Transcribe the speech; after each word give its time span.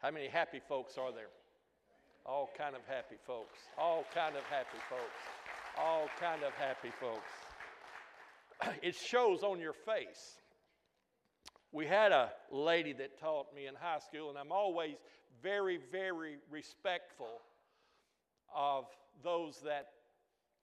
How 0.00 0.12
many 0.12 0.28
happy 0.28 0.60
folks 0.68 0.96
are 0.96 1.10
there? 1.10 1.30
All 2.24 2.48
kind 2.56 2.76
of 2.76 2.82
happy 2.86 3.16
folks. 3.26 3.58
All 3.76 4.04
kind 4.14 4.36
of 4.36 4.44
happy 4.44 4.78
folks. 4.88 5.02
All 5.76 6.06
kind 6.20 6.44
of 6.44 6.52
happy 6.52 6.92
folks. 7.00 7.30
It 8.82 8.94
shows 8.94 9.42
on 9.42 9.60
your 9.60 9.72
face. 9.72 10.38
We 11.72 11.86
had 11.86 12.12
a 12.12 12.30
lady 12.50 12.92
that 12.94 13.18
taught 13.18 13.54
me 13.54 13.66
in 13.66 13.74
high 13.74 13.98
school, 13.98 14.30
and 14.30 14.38
I'm 14.38 14.52
always 14.52 14.96
very, 15.42 15.78
very 15.90 16.38
respectful 16.50 17.40
of 18.54 18.84
those 19.22 19.60
that 19.64 19.88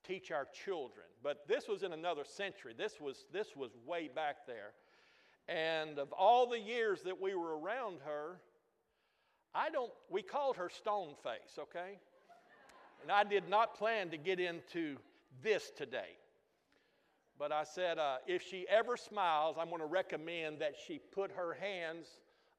teach 0.08 0.32
our 0.32 0.48
children. 0.66 1.06
But 1.24 1.48
this 1.48 1.68
was 1.68 1.84
in 1.84 1.92
another 1.92 2.24
century. 2.26 2.74
This 2.78 3.02
was, 3.02 3.26
this 3.34 3.48
was 3.56 3.72
way 3.86 4.10
back 4.14 4.48
there. 4.48 4.72
And 5.48 6.00
of 6.00 6.12
all 6.14 6.50
the 6.50 6.60
years 6.60 7.02
that 7.04 7.20
we 7.22 7.36
were 7.36 7.60
around 7.60 8.00
her, 8.06 8.40
I 9.56 9.70
don't, 9.70 9.92
we 10.10 10.22
called 10.22 10.58
her 10.58 10.70
Stone 10.70 11.16
Face, 11.24 11.58
okay? 11.58 11.98
And 13.02 13.12
I 13.12 13.24
did 13.24 13.48
not 13.48 13.76
plan 13.76 14.10
to 14.10 14.18
get 14.18 14.40
into 14.40 14.98
this 15.42 15.72
today. 15.76 16.18
But 17.40 17.52
I 17.52 17.64
said, 17.64 17.98
uh, 17.98 18.18
if 18.28 18.42
she 18.42 18.66
ever 18.70 18.98
smiles, 18.98 19.56
I'm 19.60 19.70
going 19.70 19.82
to 19.82 19.88
recommend 19.88 20.60
that 20.60 20.74
she 20.86 21.00
put 21.14 21.32
her 21.32 21.54
hands 21.54 22.08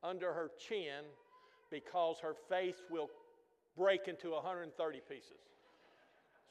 under 0.02 0.32
her 0.32 0.50
chin 0.58 1.04
because 1.70 2.16
her 2.20 2.34
face 2.48 2.82
will 2.90 3.10
break 3.76 4.08
into 4.08 4.30
130 4.30 5.00
pieces. 5.08 5.32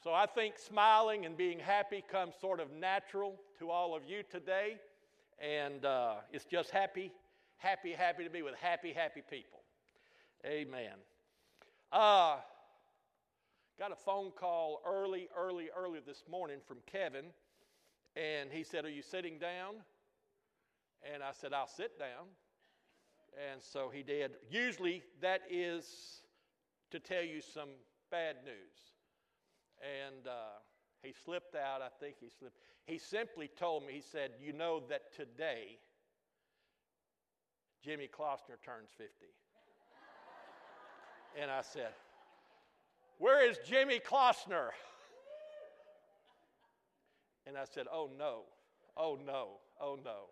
So 0.02 0.12
I 0.12 0.26
think 0.26 0.58
smiling 0.58 1.26
and 1.26 1.36
being 1.36 1.58
happy 1.58 2.04
comes 2.08 2.34
sort 2.40 2.60
of 2.60 2.70
natural 2.70 3.34
to 3.58 3.70
all 3.70 3.96
of 3.96 4.02
you 4.06 4.22
today. 4.30 4.76
And 5.40 5.84
uh, 5.84 6.16
it's 6.32 6.44
just 6.44 6.70
happy, 6.70 7.10
happy, 7.58 7.92
happy 7.92 8.22
to 8.22 8.30
be 8.30 8.42
with 8.42 8.54
happy, 8.54 8.92
happy 8.92 9.22
people. 9.28 9.60
Amen. 10.44 10.94
Uh, 11.92 12.36
got 13.78 13.92
a 13.92 13.96
phone 13.96 14.30
call 14.30 14.80
early, 14.86 15.28
early, 15.36 15.68
early 15.76 16.00
this 16.06 16.24
morning 16.30 16.58
from 16.66 16.78
Kevin. 16.90 17.26
And 18.16 18.50
he 18.50 18.62
said, 18.62 18.84
Are 18.84 18.90
you 18.90 19.02
sitting 19.02 19.38
down? 19.38 19.74
And 21.12 21.22
I 21.22 21.30
said, 21.32 21.52
I'll 21.52 21.68
sit 21.68 21.98
down. 21.98 22.26
And 23.50 23.62
so 23.62 23.90
he 23.92 24.02
did. 24.02 24.32
Usually 24.50 25.02
that 25.20 25.42
is 25.50 26.22
to 26.90 26.98
tell 26.98 27.22
you 27.22 27.40
some 27.40 27.68
bad 28.10 28.36
news. 28.44 28.94
And 29.80 30.26
uh, 30.26 30.58
he 31.02 31.12
slipped 31.24 31.54
out. 31.54 31.82
I 31.82 31.88
think 32.00 32.16
he 32.20 32.28
slipped. 32.38 32.56
He 32.86 32.98
simply 32.98 33.50
told 33.58 33.86
me, 33.86 33.92
he 33.92 34.00
said, 34.00 34.32
You 34.40 34.52
know 34.52 34.82
that 34.88 35.14
today 35.14 35.78
Jimmy 37.84 38.08
Klossner 38.08 38.58
turns 38.64 38.88
50. 38.96 39.12
And 41.40 41.50
I 41.50 41.62
said, 41.62 41.90
Where 43.18 43.48
is 43.48 43.58
Jimmy 43.66 44.00
Klossner? 44.00 44.70
And 47.46 47.56
I 47.56 47.64
said, 47.64 47.86
Oh 47.92 48.10
no, 48.18 48.42
oh 48.96 49.18
no, 49.24 49.48
oh 49.80 49.98
no. 50.04 50.30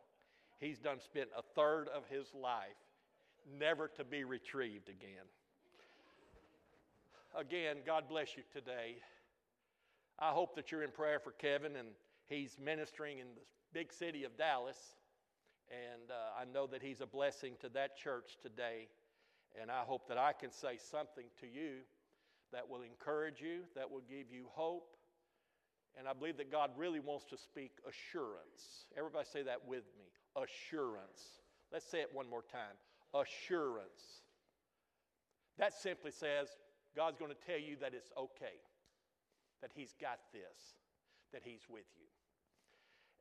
He's 0.59 0.79
done 0.79 1.01
spent 1.01 1.29
a 1.37 1.43
third 1.55 1.89
of 1.89 2.07
his 2.09 2.27
life 2.35 2.77
never 3.59 3.89
to 3.89 4.05
be 4.05 4.25
retrieved 4.25 4.89
again. 4.89 5.27
Again, 7.37 7.79
God 7.85 8.05
bless 8.09 8.37
you 8.37 8.45
today. 8.53 8.97
I 10.19 10.31
hope 10.31 10.55
that 10.55 10.71
you're 10.71 10.85
in 10.85 10.91
prayer 10.91 11.19
for 11.19 11.33
Kevin 11.33 11.77
and 11.77 11.89
he's 12.29 12.57
ministering 12.63 13.19
in 13.19 13.27
the 13.35 13.43
big 13.73 13.93
city 13.93 14.25
of 14.25 14.37
Dallas. 14.39 14.79
And 15.71 16.11
uh, 16.11 16.41
I 16.41 16.45
know 16.51 16.67
that 16.69 16.83
he's 16.83 17.01
a 17.01 17.07
blessing 17.07 17.55
to 17.61 17.69
that 17.71 17.97
church 17.97 18.39
today. 18.41 18.89
And 19.61 19.71
I 19.71 19.83
hope 19.83 20.09
that 20.09 20.19
I 20.19 20.33
can 20.33 20.51
say 20.51 20.79
something 20.79 21.27
to 21.41 21.47
you 21.47 21.83
that 22.53 22.69
will 22.69 22.83
encourage 22.83 23.41
you, 23.41 23.61
that 23.77 23.91
will 23.91 24.03
give 24.09 24.31
you 24.31 24.47
hope. 24.51 24.97
And 25.99 26.09
I 26.09 26.13
believe 26.13 26.37
that 26.39 26.51
God 26.51 26.71
really 26.77 27.01
wants 27.01 27.25
to 27.27 27.37
speak 27.37 27.73
assurance. 27.89 28.87
Everybody 28.97 29.27
say 29.33 29.43
that 29.43 29.67
with 29.67 29.85
me 29.97 30.07
assurance. 30.37 31.43
Let's 31.73 31.87
say 31.87 32.01
it 32.01 32.11
one 32.13 32.29
more 32.29 32.43
time 32.43 32.77
assurance. 33.15 34.23
That 35.59 35.73
simply 35.73 36.11
says 36.11 36.49
God's 36.97 37.17
going 37.17 37.31
to 37.31 37.47
tell 37.47 37.59
you 37.59 37.77
that 37.81 37.95
it's 37.95 38.11
okay 38.19 38.59
that 39.65 39.71
He's 39.75 39.95
got 39.99 40.19
this, 40.31 40.77
that 41.33 41.41
He's 41.43 41.65
with 41.71 41.89
you. 41.97 42.11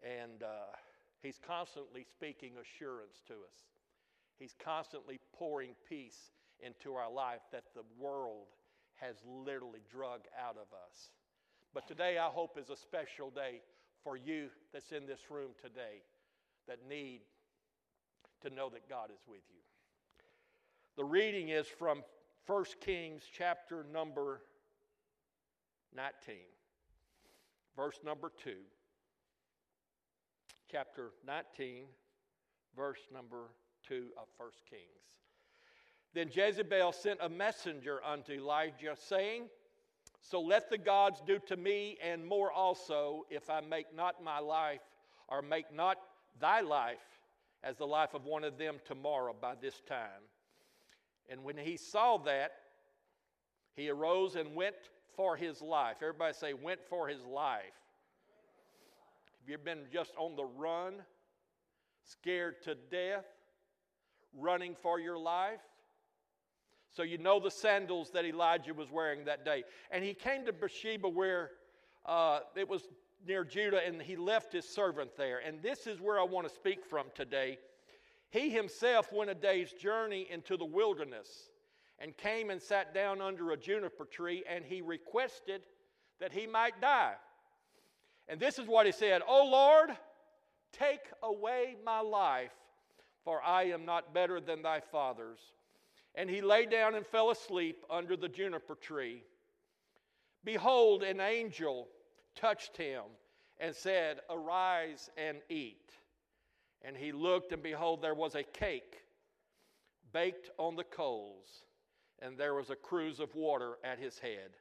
And 0.03 0.43
uh, 0.43 0.75
He's 1.21 1.39
constantly 1.39 2.03
speaking 2.03 2.51
assurance 2.59 3.23
to 3.27 3.33
us. 3.33 3.57
He's 4.39 4.55
constantly 4.63 5.19
pouring 5.33 5.71
peace 5.87 6.31
into 6.59 6.93
our 6.93 7.11
life 7.11 7.41
that 7.51 7.63
the 7.75 7.83
world 7.99 8.47
has 8.95 9.15
literally 9.27 9.81
drug 9.91 10.21
out 10.39 10.55
of 10.55 10.67
us. 10.73 11.09
But 11.73 11.87
today, 11.87 12.17
I 12.17 12.27
hope, 12.27 12.57
is 12.57 12.69
a 12.69 12.75
special 12.75 13.29
day 13.29 13.61
for 14.03 14.17
you 14.17 14.49
that's 14.71 14.91
in 14.91 15.05
this 15.05 15.21
room 15.29 15.51
today 15.61 16.03
that 16.67 16.79
need 16.87 17.21
to 18.41 18.49
know 18.49 18.69
that 18.69 18.87
God 18.89 19.09
is 19.11 19.21
with 19.27 19.41
you. 19.49 19.61
The 20.95 21.03
reading 21.03 21.49
is 21.49 21.67
from 21.67 22.03
1 22.45 22.65
Kings 22.81 23.23
chapter 23.35 23.85
number 23.91 24.41
19, 25.95 26.35
verse 27.75 27.99
number 28.05 28.31
2. 28.43 28.51
Chapter 30.69 31.11
19, 31.25 31.85
verse 32.75 32.99
number 33.13 33.49
2 33.87 34.07
of 34.17 34.27
1 34.37 34.49
Kings. 34.69 34.83
Then 36.13 36.29
Jezebel 36.31 36.91
sent 36.91 37.19
a 37.21 37.29
messenger 37.29 37.99
unto 38.03 38.33
Elijah, 38.33 38.95
saying, 38.95 39.49
So 40.21 40.41
let 40.41 40.69
the 40.69 40.77
gods 40.77 41.21
do 41.25 41.39
to 41.47 41.57
me 41.57 41.97
and 42.03 42.25
more 42.25 42.51
also, 42.51 43.25
if 43.29 43.49
I 43.49 43.61
make 43.61 43.95
not 43.95 44.23
my 44.23 44.39
life, 44.39 44.81
or 45.27 45.41
make 45.41 45.73
not 45.73 45.97
thy 46.39 46.61
life 46.61 46.97
as 47.63 47.77
the 47.77 47.87
life 47.87 48.13
of 48.13 48.25
one 48.25 48.43
of 48.43 48.57
them 48.57 48.75
tomorrow 48.85 49.33
by 49.39 49.55
this 49.59 49.81
time. 49.87 50.27
And 51.29 51.43
when 51.43 51.57
he 51.57 51.77
saw 51.77 52.17
that, 52.19 52.51
he 53.75 53.89
arose 53.89 54.35
and 54.35 54.55
went 54.55 54.75
for 55.15 55.35
his 55.35 55.61
life. 55.61 55.97
Everybody 56.01 56.33
say, 56.33 56.53
went 56.53 56.81
for 56.89 57.07
his 57.07 57.23
life. 57.23 57.63
Have 59.39 59.49
you 59.49 59.57
been 59.57 59.85
just 59.91 60.11
on 60.17 60.35
the 60.35 60.45
run, 60.45 61.01
scared 62.03 62.61
to 62.63 62.75
death, 62.75 63.25
running 64.37 64.75
for 64.81 64.99
your 64.99 65.17
life? 65.17 65.61
So 66.95 67.03
you 67.03 67.17
know 67.17 67.39
the 67.39 67.51
sandals 67.51 68.11
that 68.11 68.23
Elijah 68.25 68.73
was 68.73 68.91
wearing 68.91 69.25
that 69.25 69.43
day. 69.43 69.63
And 69.89 70.03
he 70.03 70.13
came 70.13 70.45
to 70.45 70.53
Beersheba 70.53 71.09
where 71.09 71.51
uh, 72.05 72.41
it 72.55 72.69
was 72.69 72.83
near 73.25 73.43
Judah, 73.43 73.79
and 73.85 74.01
he 74.01 74.15
left 74.15 74.53
his 74.53 74.67
servant 74.67 75.15
there. 75.17 75.39
And 75.39 75.61
this 75.61 75.87
is 75.87 75.99
where 75.99 76.19
I 76.19 76.23
want 76.23 76.47
to 76.47 76.53
speak 76.53 76.85
from 76.85 77.07
today. 77.15 77.57
He 78.29 78.49
himself 78.49 79.11
went 79.13 79.29
a 79.29 79.35
day's 79.35 79.71
journey 79.71 80.27
into 80.29 80.57
the 80.57 80.65
wilderness 80.65 81.49
and 81.99 82.15
came 82.17 82.49
and 82.49 82.61
sat 82.61 82.93
down 82.93 83.21
under 83.21 83.51
a 83.51 83.57
juniper 83.57 84.05
tree, 84.05 84.43
and 84.49 84.65
he 84.65 84.81
requested 84.81 85.61
that 86.19 86.33
he 86.33 86.47
might 86.47 86.79
die. 86.81 87.13
And 88.27 88.39
this 88.39 88.59
is 88.59 88.67
what 88.67 88.85
he 88.85 88.91
said 88.91 89.21
O 89.27 89.45
Lord, 89.45 89.95
take 90.71 91.01
away 91.21 91.75
my 91.85 91.99
life, 91.99 92.51
for 93.23 93.41
I 93.41 93.63
am 93.63 93.85
not 93.85 94.13
better 94.13 94.39
than 94.39 94.61
thy 94.61 94.79
fathers. 94.79 95.39
And 96.15 96.29
he 96.29 96.41
lay 96.41 96.65
down 96.65 96.95
and 96.95 97.05
fell 97.05 97.31
asleep 97.31 97.83
under 97.89 98.15
the 98.15 98.29
juniper 98.29 98.75
tree. 98.75 99.23
Behold, 100.43 101.03
an 101.03 101.19
angel 101.19 101.87
touched 102.35 102.77
him 102.77 103.03
and 103.59 103.73
said, 103.75 104.19
Arise 104.29 105.09
and 105.17 105.37
eat. 105.49 105.91
And 106.81 106.97
he 106.97 107.11
looked, 107.11 107.53
and 107.53 107.63
behold, 107.63 108.01
there 108.01 108.13
was 108.13 108.35
a 108.35 108.43
cake 108.43 109.03
baked 110.11 110.51
on 110.57 110.75
the 110.75 110.83
coals, 110.83 111.63
and 112.21 112.37
there 112.37 112.53
was 112.53 112.69
a 112.69 112.75
cruse 112.75 113.19
of 113.19 113.33
water 113.35 113.77
at 113.83 113.99
his 113.99 114.19
head. 114.19 114.51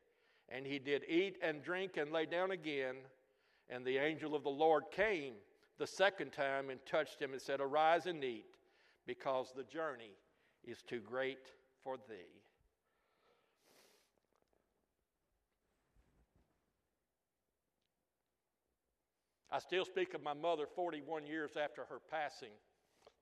And 0.49 0.67
he 0.67 0.79
did 0.79 1.03
eat 1.09 1.37
and 1.43 1.63
drink 1.63 1.97
and 1.97 2.13
lay 2.13 2.27
down 2.27 2.51
again. 2.51 2.97
And 3.69 3.85
the 3.85 3.99
angel 3.99 4.35
of 4.35 4.43
the 4.43 4.51
Lord 4.51 4.85
came 4.91 5.35
the 5.79 5.87
second 5.87 6.33
time 6.33 6.71
and 6.71 6.79
touched 6.87 7.21
him 7.21 7.33
and 7.33 7.41
said, 7.41 7.61
Arise 7.61 8.07
and 8.07 8.23
eat, 8.23 8.52
because 9.07 9.53
the 9.57 9.65
journey 9.65 10.17
is 10.65 10.83
too 10.83 11.01
great 11.01 11.39
for 11.83 11.97
thee. 12.09 12.43
I 19.51 19.59
still 19.59 19.85
speak 19.85 20.15
of 20.15 20.23
my 20.23 20.33
mother 20.33 20.65
41 20.75 21.27
years 21.27 21.59
after 21.63 21.85
her 21.85 21.99
passing, 22.11 22.53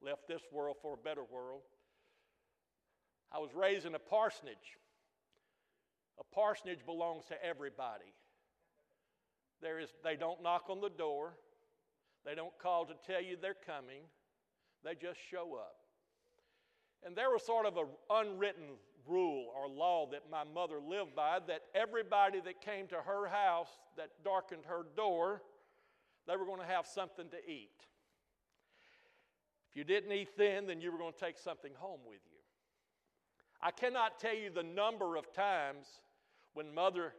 left 0.01 0.29
this 0.29 0.43
world 0.53 0.77
for 0.81 0.95
a 0.95 0.97
better 0.97 1.25
world. 1.25 1.63
I 3.33 3.39
was 3.39 3.51
raised 3.53 3.85
in 3.85 3.97
a 3.97 3.99
parsonage. 3.99 4.79
A 6.21 6.35
parsonage 6.35 6.87
belongs 6.87 7.25
to 7.27 7.45
everybody. 7.45 8.15
There 9.61 9.81
is, 9.81 9.89
they 10.05 10.15
don't 10.15 10.43
knock 10.43 10.65
on 10.69 10.81
the 10.81 10.89
door. 10.89 11.35
They 12.25 12.35
don't 12.35 12.57
call 12.63 12.87
to 12.87 12.95
tell 13.07 13.23
you 13.23 13.37
they're 13.41 13.55
coming. 13.67 14.03
They 14.85 14.95
just 14.95 15.19
show 15.31 15.55
up. 15.55 15.77
And 17.05 17.17
there 17.17 17.31
was 17.31 17.45
sort 17.45 17.67
of 17.67 17.77
an 17.77 17.87
unwritten 18.11 18.77
rule 19.07 19.47
or 19.57 19.69
law 19.69 20.07
that 20.11 20.31
my 20.31 20.45
mother 20.45 20.81
lived 20.81 21.15
by 21.15 21.39
that 21.47 21.63
everybody 21.75 22.41
that 22.41 22.61
came 22.61 22.87
to 22.89 22.97
her 22.97 23.27
house 23.27 23.69
that 23.97 24.11
darkened 24.25 24.65
her 24.67 24.83
door, 24.97 25.43
they 26.27 26.37
were 26.37 26.45
going 26.45 26.61
to 26.61 26.67
have 26.67 26.87
something 26.87 27.29
to 27.31 27.51
eat. 27.51 27.71
If 29.71 29.77
you 29.77 29.85
didn't 29.85 30.13
eat 30.13 30.37
then, 30.37 30.67
then 30.67 30.81
you 30.81 30.93
were 30.93 30.99
going 30.99 31.13
to 31.13 31.19
take 31.19 31.39
something 31.39 31.73
home 31.77 32.01
with 32.07 32.21
you. 32.31 32.39
I 33.63 33.71
cannot 33.71 34.19
tell 34.19 34.35
you 34.35 34.51
the 34.51 34.63
number 34.63 35.17
of 35.17 35.33
times 35.33 35.87
when 36.55 36.75
mother 36.75 37.15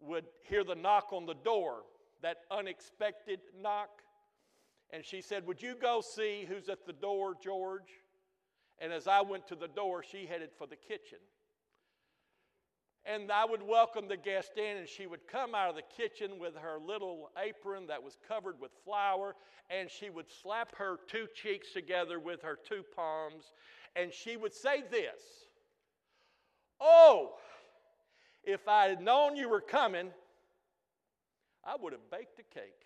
would 0.00 0.24
hear 0.48 0.64
the 0.64 0.74
knock 0.74 1.12
on 1.12 1.26
the 1.26 1.34
door, 1.34 1.82
that 2.22 2.38
unexpected 2.50 3.40
knock, 3.60 3.90
and 4.92 5.04
she 5.04 5.22
said, 5.22 5.46
Would 5.46 5.62
you 5.62 5.74
go 5.74 6.02
see 6.02 6.46
who's 6.48 6.68
at 6.68 6.86
the 6.86 6.92
door, 6.92 7.34
George? 7.42 7.90
And 8.78 8.92
as 8.92 9.06
I 9.06 9.20
went 9.22 9.46
to 9.48 9.56
the 9.56 9.68
door, 9.68 10.02
she 10.02 10.26
headed 10.26 10.50
for 10.58 10.66
the 10.66 10.76
kitchen. 10.76 11.18
And 13.04 13.32
I 13.32 13.44
would 13.44 13.62
welcome 13.62 14.06
the 14.06 14.16
guest 14.16 14.52
in, 14.56 14.76
and 14.76 14.88
she 14.88 15.06
would 15.06 15.26
come 15.26 15.54
out 15.54 15.70
of 15.70 15.76
the 15.76 15.82
kitchen 15.96 16.38
with 16.38 16.54
her 16.56 16.78
little 16.78 17.30
apron 17.42 17.86
that 17.88 18.02
was 18.02 18.16
covered 18.28 18.60
with 18.60 18.70
flour, 18.84 19.34
and 19.70 19.90
she 19.90 20.08
would 20.10 20.26
slap 20.42 20.76
her 20.76 20.98
two 21.08 21.26
cheeks 21.34 21.72
together 21.72 22.20
with 22.20 22.42
her 22.42 22.58
two 22.68 22.84
palms, 22.94 23.52
and 23.96 24.12
she 24.12 24.36
would 24.36 24.54
say 24.54 24.84
this 24.90 25.20
Oh, 26.80 27.34
if 28.44 28.66
I 28.68 28.86
had 28.86 29.00
known 29.00 29.36
you 29.36 29.48
were 29.48 29.60
coming, 29.60 30.10
I 31.64 31.76
would 31.80 31.92
have 31.92 32.10
baked 32.10 32.38
a 32.40 32.54
cake. 32.54 32.81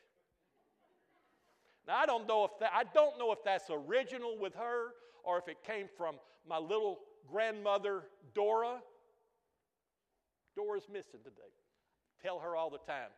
Now 1.87 1.97
I 1.97 2.07
don't 2.07 2.27
know 2.27 2.45
if 2.45 2.51
that 2.61 2.73
I 2.75 2.85
don't 2.85 3.19
know 3.19 3.33
if 3.33 3.39
that's 3.45 3.71
original 3.71 4.39
with 4.39 4.55
her 4.55 4.89
or 5.25 5.39
if 5.39 5.49
it 5.49 5.63
came 5.65 5.87
from 5.97 6.17
my 6.49 6.59
little 6.59 7.01
grandmother 7.31 8.05
Dora. 8.35 8.81
Dora's 10.55 10.89
missing 10.91 11.21
today. 11.23 11.53
Tell 12.23 12.39
her 12.39 12.57
all 12.57 12.71
the 12.71 12.79
time. 12.79 13.11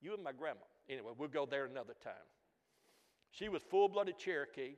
You 0.00 0.14
and 0.14 0.22
my 0.22 0.32
grandma. 0.32 0.60
Anyway, 0.88 1.12
we'll 1.16 1.28
go 1.28 1.46
there 1.46 1.64
another 1.64 1.94
time. 2.02 2.12
She 3.30 3.48
was 3.48 3.62
full-blooded 3.62 4.18
Cherokee. 4.18 4.74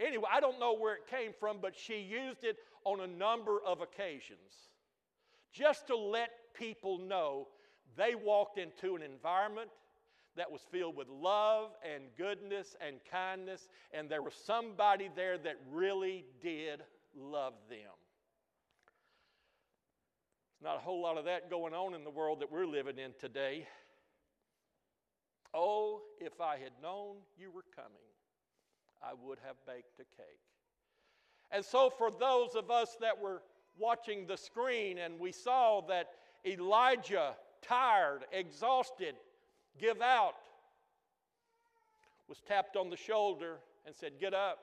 Anyway, 0.00 0.24
I 0.32 0.40
don't 0.40 0.58
know 0.58 0.74
where 0.74 0.94
it 0.94 1.06
came 1.06 1.32
from, 1.38 1.58
but 1.60 1.76
she 1.76 1.98
used 1.98 2.44
it 2.44 2.56
on 2.84 3.00
a 3.00 3.06
number 3.06 3.58
of 3.64 3.80
occasions 3.80 4.70
just 5.52 5.86
to 5.88 5.96
let 5.96 6.30
people 6.54 6.98
know 6.98 7.48
they 7.96 8.14
walked 8.14 8.58
into 8.58 8.96
an 8.96 9.02
environment 9.02 9.68
that 10.36 10.50
was 10.50 10.62
filled 10.70 10.96
with 10.96 11.08
love 11.08 11.70
and 11.94 12.04
goodness 12.16 12.76
and 12.86 12.96
kindness, 13.10 13.68
and 13.92 14.08
there 14.08 14.22
was 14.22 14.34
somebody 14.34 15.10
there 15.14 15.38
that 15.38 15.56
really 15.70 16.24
did 16.40 16.82
love 17.14 17.54
them. 17.68 17.78
There's 20.60 20.72
not 20.72 20.76
a 20.76 20.80
whole 20.80 21.02
lot 21.02 21.18
of 21.18 21.24
that 21.26 21.50
going 21.50 21.74
on 21.74 21.94
in 21.94 22.04
the 22.04 22.10
world 22.10 22.40
that 22.40 22.50
we're 22.50 22.66
living 22.66 22.98
in 22.98 23.12
today. 23.18 23.66
Oh, 25.54 26.00
if 26.18 26.40
I 26.40 26.56
had 26.56 26.72
known 26.82 27.16
you 27.38 27.50
were 27.50 27.64
coming, 27.76 27.90
I 29.02 29.12
would 29.22 29.38
have 29.44 29.56
baked 29.66 30.00
a 30.00 30.04
cake. 30.16 30.40
And 31.50 31.62
so, 31.62 31.90
for 31.90 32.10
those 32.10 32.54
of 32.54 32.70
us 32.70 32.96
that 33.00 33.20
were 33.20 33.42
watching 33.78 34.26
the 34.26 34.36
screen 34.36 34.98
and 34.98 35.18
we 35.18 35.32
saw 35.32 35.82
that 35.88 36.10
Elijah, 36.46 37.34
tired, 37.60 38.24
exhausted, 38.32 39.14
give 39.78 40.00
out, 40.00 40.34
was 42.28 42.38
tapped 42.46 42.76
on 42.76 42.90
the 42.90 42.96
shoulder 42.96 43.58
and 43.86 43.94
said, 43.94 44.12
Get 44.20 44.34
up. 44.34 44.58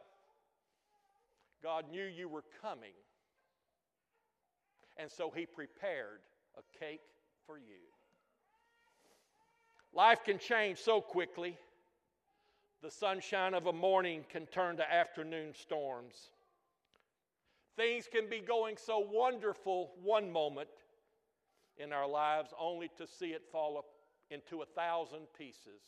God 1.62 1.86
knew 1.92 2.04
you 2.04 2.30
were 2.30 2.44
coming. 2.62 2.94
And 4.98 5.12
so 5.12 5.32
he 5.34 5.46
prepared 5.46 6.20
a 6.58 6.80
cake 6.80 7.02
for 7.46 7.58
you. 7.58 7.80
Life 9.94 10.24
can 10.24 10.38
change 10.38 10.78
so 10.78 11.02
quickly. 11.02 11.58
The 12.82 12.92
sunshine 12.92 13.54
of 13.54 13.66
a 13.66 13.74
morning 13.74 14.24
can 14.30 14.46
turn 14.46 14.78
to 14.78 14.94
afternoon 14.94 15.54
storms. 15.54 16.16
Things 17.76 18.08
can 18.12 18.30
be 18.30 18.40
going 18.40 18.78
so 18.78 19.00
wonderful 19.00 19.92
one 20.02 20.32
moment 20.32 20.70
in 21.78 21.92
our 21.92 22.08
lives 22.08 22.54
only 22.60 22.90
to 22.98 23.08
see 23.08 23.28
it 23.28 23.44
fall 23.52 23.78
into 24.30 24.62
a 24.62 24.66
thousand 24.66 25.28
pieces 25.38 25.82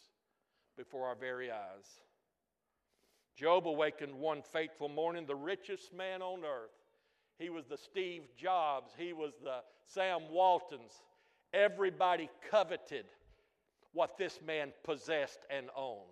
before 0.78 1.08
our 1.08 1.16
very 1.16 1.52
eyes. 1.52 2.02
Job 3.36 3.68
awakened 3.68 4.14
one 4.14 4.42
fateful 4.42 4.90
morning, 4.90 5.26
the 5.26 5.36
richest 5.36 5.94
man 5.94 6.22
on 6.22 6.44
earth. 6.44 6.72
He 7.40 7.50
was 7.50 7.66
the 7.66 7.78
Steve 7.78 8.24
Jobs, 8.38 8.92
he 8.98 9.14
was 9.14 9.34
the 9.44 9.62
Sam 9.86 10.22
Waltons. 10.32 10.92
Everybody 11.54 12.30
coveted 12.50 13.06
what 13.94 14.18
this 14.18 14.40
man 14.46 14.72
possessed 14.84 15.40
and 15.50 15.68
owned. 15.76 16.08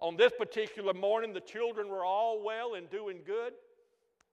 On 0.00 0.16
this 0.16 0.32
particular 0.36 0.92
morning, 0.92 1.32
the 1.32 1.40
children 1.40 1.88
were 1.88 2.04
all 2.04 2.42
well 2.44 2.74
and 2.74 2.90
doing 2.90 3.20
good. 3.24 3.52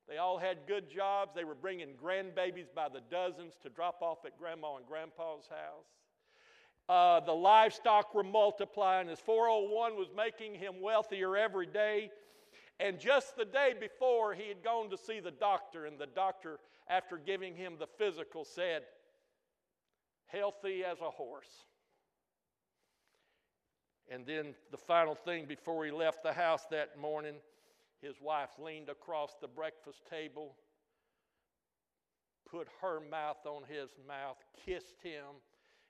They 0.07 0.17
all 0.17 0.39
had 0.39 0.65
good 0.67 0.89
jobs. 0.89 1.33
They 1.35 1.43
were 1.43 1.55
bringing 1.55 1.89
grandbabies 2.03 2.73
by 2.75 2.89
the 2.89 3.01
dozens 3.11 3.53
to 3.61 3.69
drop 3.69 4.01
off 4.01 4.25
at 4.25 4.37
grandma 4.39 4.77
and 4.77 4.85
grandpa's 4.87 5.47
house. 5.47 5.98
Uh, 6.89 7.19
the 7.19 7.31
livestock 7.31 8.15
were 8.15 8.23
multiplying. 8.23 9.07
His 9.07 9.19
401 9.19 9.95
was 9.95 10.07
making 10.17 10.55
him 10.55 10.81
wealthier 10.81 11.37
every 11.37 11.67
day. 11.67 12.09
And 12.79 12.99
just 12.99 13.37
the 13.37 13.45
day 13.45 13.75
before, 13.79 14.33
he 14.33 14.47
had 14.47 14.63
gone 14.63 14.89
to 14.89 14.97
see 14.97 15.19
the 15.19 15.31
doctor, 15.31 15.85
and 15.85 15.99
the 15.99 16.07
doctor, 16.07 16.59
after 16.89 17.17
giving 17.17 17.55
him 17.55 17.75
the 17.77 17.85
physical, 17.85 18.43
said, 18.43 18.83
Healthy 20.25 20.83
as 20.83 20.99
a 21.01 21.11
horse. 21.11 21.65
And 24.09 24.25
then 24.25 24.55
the 24.71 24.77
final 24.77 25.13
thing 25.13 25.45
before 25.45 25.85
he 25.85 25.91
left 25.91 26.23
the 26.23 26.33
house 26.33 26.65
that 26.71 26.97
morning, 26.97 27.35
his 28.01 28.15
wife 28.19 28.49
leaned 28.57 28.89
across 28.89 29.35
the 29.39 29.47
breakfast 29.47 30.01
table, 30.09 30.55
put 32.49 32.67
her 32.81 32.99
mouth 33.11 33.45
on 33.45 33.63
his 33.67 33.89
mouth, 34.07 34.37
kissed 34.65 34.95
him, 35.03 35.25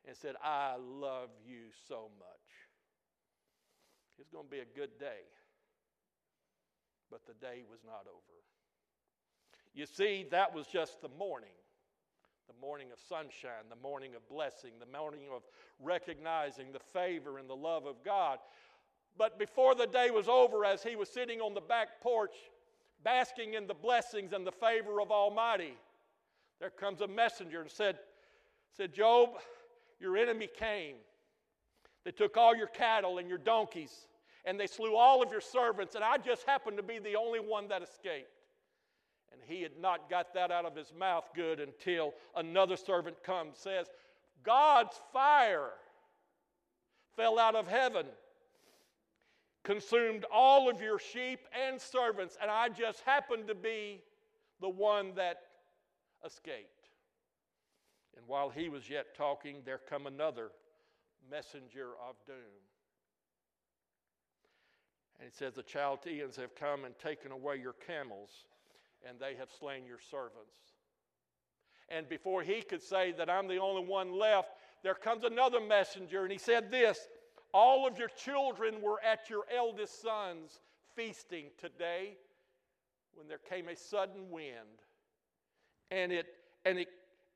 and 0.07 0.15
said, 0.15 0.35
I 0.43 0.75
love 0.79 1.29
you 1.45 1.65
so 1.87 2.09
much. 2.17 2.27
It's 4.17 4.29
going 4.29 4.45
to 4.45 4.51
be 4.51 4.59
a 4.59 4.77
good 4.77 4.97
day. 4.99 5.27
But 7.09 7.25
the 7.25 7.33
day 7.33 7.63
was 7.69 7.79
not 7.85 8.05
over. 8.07 8.39
You 9.73 9.85
see, 9.85 10.27
that 10.31 10.53
was 10.53 10.67
just 10.67 11.01
the 11.01 11.09
morning 11.09 11.51
the 12.49 12.65
morning 12.65 12.87
of 12.91 12.99
sunshine, 13.07 13.69
the 13.69 13.75
morning 13.75 14.15
of 14.15 14.27
blessing, 14.27 14.71
the 14.79 14.97
morning 14.97 15.21
of 15.31 15.43
recognizing 15.79 16.71
the 16.71 16.79
favor 16.79 17.37
and 17.37 17.47
the 17.47 17.55
love 17.55 17.85
of 17.85 18.03
God. 18.03 18.39
But 19.15 19.37
before 19.37 19.75
the 19.75 19.85
day 19.85 20.09
was 20.09 20.27
over, 20.27 20.65
as 20.65 20.81
he 20.81 20.95
was 20.95 21.09
sitting 21.09 21.41
on 21.41 21.53
the 21.53 21.61
back 21.61 22.01
porch, 22.01 22.33
basking 23.03 23.53
in 23.53 23.67
the 23.67 23.75
blessings 23.75 24.33
and 24.33 24.47
the 24.47 24.51
favor 24.51 24.99
of 24.99 25.11
Almighty, 25.11 25.75
there 26.59 26.71
comes 26.71 27.01
a 27.01 27.07
messenger 27.07 27.61
and 27.61 27.69
said, 27.69 27.99
said 28.75 28.93
Job, 28.93 29.29
your 29.99 30.17
enemy 30.17 30.47
came. 30.47 30.95
They 32.05 32.11
took 32.11 32.37
all 32.37 32.55
your 32.55 32.67
cattle 32.67 33.17
and 33.17 33.27
your 33.27 33.37
donkeys, 33.37 34.07
and 34.45 34.59
they 34.59 34.67
slew 34.67 34.95
all 34.95 35.21
of 35.21 35.31
your 35.31 35.41
servants, 35.41 35.95
and 35.95 36.03
I 36.03 36.17
just 36.17 36.45
happened 36.45 36.77
to 36.77 36.83
be 36.83 36.99
the 36.99 37.15
only 37.15 37.39
one 37.39 37.67
that 37.67 37.81
escaped. 37.81 38.29
And 39.31 39.41
he 39.45 39.61
had 39.61 39.77
not 39.79 40.09
got 40.09 40.33
that 40.33 40.51
out 40.51 40.65
of 40.65 40.75
his 40.75 40.91
mouth 40.97 41.29
good 41.35 41.59
until 41.59 42.13
another 42.35 42.77
servant 42.77 43.21
comes, 43.23 43.57
says, 43.57 43.87
God's 44.43 44.99
fire 45.13 45.71
fell 47.15 47.37
out 47.37 47.55
of 47.55 47.67
heaven 47.67 48.05
consumed 49.63 50.25
all 50.31 50.69
of 50.69 50.81
your 50.81 50.97
sheep 50.97 51.41
and 51.67 51.79
servants, 51.79 52.37
and 52.41 52.49
I 52.49 52.69
just 52.69 53.01
happened 53.01 53.47
to 53.47 53.55
be 53.55 54.01
the 54.61 54.69
one 54.69 55.13
that 55.15 55.41
escaped. 56.25 56.78
And 58.17 58.27
while 58.27 58.49
he 58.49 58.69
was 58.69 58.89
yet 58.89 59.15
talking, 59.15 59.57
there 59.65 59.79
come 59.89 60.07
another 60.07 60.51
messenger 61.29 61.89
of 62.07 62.15
doom. 62.25 62.35
And 65.19 65.29
he 65.29 65.35
says, 65.35 65.53
The 65.53 65.63
Chaldeans 65.63 66.35
have 66.37 66.55
come 66.55 66.85
and 66.85 66.97
taken 66.97 67.31
away 67.31 67.57
your 67.57 67.75
camels, 67.85 68.29
and 69.07 69.19
they 69.19 69.35
have 69.35 69.49
slain 69.57 69.85
your 69.85 69.99
servants. 69.99 70.57
And 71.89 72.07
before 72.07 72.43
he 72.43 72.61
could 72.61 72.83
say 72.83 73.11
that 73.13 73.29
I'm 73.29 73.47
the 73.47 73.57
only 73.57 73.83
one 73.83 74.11
left, 74.17 74.49
there 74.83 74.95
comes 74.95 75.23
another 75.23 75.59
messenger, 75.59 76.23
and 76.23 76.31
he 76.31 76.37
said 76.37 76.71
this 76.71 77.07
all 77.53 77.87
of 77.87 77.97
your 77.97 78.09
children 78.09 78.81
were 78.81 79.01
at 79.03 79.29
your 79.29 79.43
eldest 79.55 80.01
son's 80.01 80.59
feasting 80.95 81.45
today 81.57 82.17
when 83.15 83.27
there 83.27 83.39
came 83.39 83.67
a 83.67 83.75
sudden 83.75 84.29
wind 84.29 84.83
and 85.89 86.11
it 86.11 86.27
and 86.65 86.77
it 86.77 86.89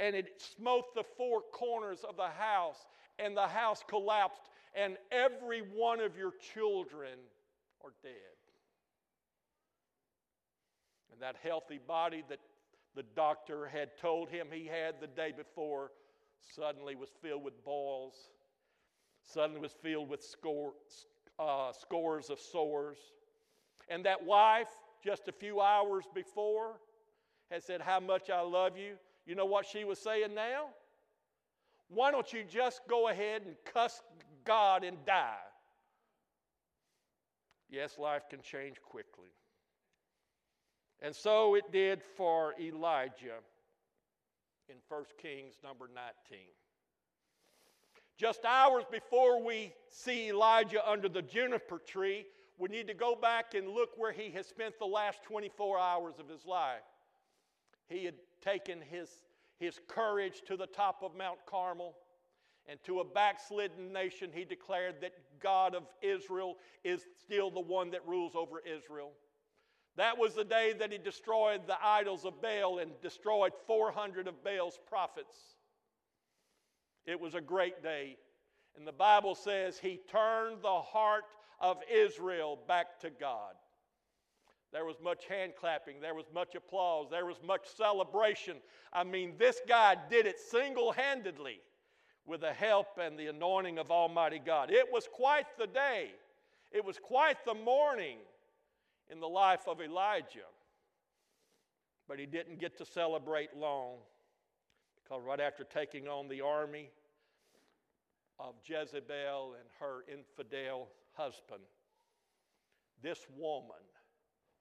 and 0.04 0.16
it 0.18 0.42
smote 0.58 0.94
the 0.96 1.04
four 1.18 1.42
corners 1.54 2.04
of 2.08 2.18
the 2.18 2.28
house 2.28 2.86
and 3.20 3.38
the 3.38 3.48
house 3.48 3.82
collapsed 3.88 4.42
and 4.76 4.98
every 5.12 5.62
one 5.74 6.02
of 6.02 6.18
your 6.18 6.34
children 6.54 7.18
are 7.84 7.94
dead 8.04 8.12
And 11.12 11.22
that 11.22 11.36
healthy 11.42 11.80
body 11.88 12.24
that 12.28 12.40
the 12.96 13.04
doctor 13.16 13.68
had 13.68 13.98
told 13.98 14.30
him 14.30 14.48
he 14.52 14.66
had 14.66 14.96
the 15.00 15.08
day 15.08 15.32
before 15.36 15.92
suddenly 16.56 16.96
was 16.96 17.10
filled 17.22 17.44
with 17.44 17.64
boils, 17.64 18.14
suddenly 19.22 19.62
was 19.62 19.74
filled 19.82 20.10
with 20.10 20.22
score, 20.22 20.74
uh, 21.40 21.72
scores 21.72 22.30
of 22.30 22.40
sores. 22.40 22.98
And 23.90 24.06
that 24.06 24.26
wife, 24.26 24.68
just 25.04 25.28
a 25.28 25.32
few 25.32 25.62
hours 25.62 26.04
before, 26.14 26.80
had 27.50 27.64
said, 27.64 27.80
How 27.80 28.00
much 28.00 28.30
I 28.30 28.42
love 28.42 28.78
you. 28.78 28.96
You 29.26 29.36
know 29.36 29.46
what 29.46 29.66
she 29.66 29.84
was 29.86 30.00
saying 30.00 30.34
now? 30.34 30.68
Why 31.90 32.12
don't 32.12 32.32
you 32.34 32.44
just 32.44 32.82
go 32.90 33.10
ahead 33.10 33.44
and 33.46 33.56
cuss 33.72 34.02
God 34.44 34.84
and 34.84 34.98
die? 35.06 35.36
Yes, 37.70 37.98
life 37.98 38.24
can 38.30 38.42
change 38.42 38.78
quickly. 38.82 39.30
And 41.02 41.16
so 41.16 41.56
it 41.56 41.72
did 41.72 42.02
for 42.16 42.54
Elijah 42.60 43.40
in 44.70 44.76
1 44.88 45.04
Kings 45.22 45.56
number 45.64 45.90
19. 45.94 46.40
Just 48.18 48.46
hours 48.46 48.84
before 48.92 49.44
we 49.44 49.74
see 49.90 50.30
Elijah 50.30 50.88
under 50.88 51.10
the 51.10 51.22
juniper 51.22 51.80
tree, 51.80 52.26
we 52.58 52.70
need 52.70 52.88
to 52.88 52.94
go 52.94 53.16
back 53.16 53.56
and 53.56 53.68
look 53.68 53.90
where 53.98 54.12
he 54.12 54.30
has 54.32 54.46
spent 54.46 54.78
the 54.80 54.86
last 54.86 55.24
24 55.24 55.80
hours 55.80 56.14
of 56.20 56.30
his 56.30 56.46
life. 56.46 56.84
He 57.88 58.06
had 58.06 58.14
taken 58.44 58.80
his, 58.82 59.10
his 59.58 59.80
courage 59.88 60.42
to 60.48 60.58
the 60.58 60.68
top 60.68 61.02
of 61.02 61.16
Mount 61.16 61.40
Carmel, 61.46 61.96
and 62.68 62.82
to 62.86 63.00
a 63.00 63.04
backslidden 63.04 63.92
nation, 63.92 64.30
he 64.34 64.46
declared 64.46 64.96
that 65.02 65.14
God 65.42 65.76
of 65.76 65.84
Israel 66.02 66.56
is 66.84 67.02
still 67.20 67.52
the 67.52 67.60
one 67.60 67.92
that 67.92 68.08
rules 68.08 68.36
over 68.36 68.60
Israel. 68.60 69.12
That 69.96 70.18
was 70.18 70.34
the 70.34 70.46
day 70.46 70.74
that 70.80 70.92
he 70.92 70.98
destroyed 70.98 71.68
the 71.68 71.78
idols 71.84 72.26
of 72.26 72.42
Baal 72.42 72.80
and 72.80 72.92
destroyed 73.02 73.52
400 73.68 74.28
of 74.28 74.44
Baal's 74.44 74.80
prophets. 74.88 75.36
It 77.06 77.20
was 77.20 77.36
a 77.36 77.42
great 77.42 77.84
day. 77.84 78.18
And 78.76 78.88
the 78.88 78.94
Bible 78.94 79.36
says 79.36 79.78
he 79.78 80.00
turned 80.10 80.64
the 80.64 80.82
heart 80.82 81.26
of 81.60 81.78
Israel 81.92 82.58
back 82.68 83.00
to 83.02 83.10
God. 83.10 83.54
There 84.74 84.86
was 84.86 84.96
much 85.02 85.26
hand 85.26 85.54
clapping, 85.56 86.02
there 86.02 86.16
was 86.16 86.26
much 86.34 86.56
applause, 86.56 87.08
there 87.12 87.28
was 87.28 87.38
much 87.46 87.68
celebration. 87.78 88.58
I 88.92 89.04
mean, 89.04 89.34
this 89.38 89.62
guy 89.68 89.96
did 90.10 90.26
it 90.26 90.40
single 90.40 90.92
handedly 90.92 91.60
with 92.26 92.42
the 92.42 92.54
help 92.54 92.98
and 93.00 93.18
the 93.18 93.28
anointing 93.28 93.78
of 93.78 93.92
Almighty 93.92 94.42
God. 94.44 94.72
It 94.72 94.92
was 94.92 95.08
quite 95.12 95.46
the 95.60 95.68
day, 95.68 96.10
it 96.72 96.84
was 96.84 96.98
quite 96.98 97.46
the 97.46 97.54
morning 97.54 98.18
in 99.12 99.20
the 99.20 99.30
life 99.30 99.68
of 99.68 99.80
Elijah. 99.80 100.50
But 102.08 102.18
he 102.18 102.26
didn't 102.26 102.60
get 102.60 102.76
to 102.80 102.86
celebrate 102.86 103.56
long 103.56 103.98
because 104.96 105.22
right 105.24 105.40
after 105.40 105.64
taking 105.64 106.08
on 106.08 106.28
the 106.28 106.42
army 106.42 106.90
of 108.40 108.56
Jezebel 108.66 109.54
and 109.54 109.70
her 109.80 110.04
infidel 110.12 110.90
husband, 111.14 111.62
this 113.04 113.28
woman, 113.38 113.78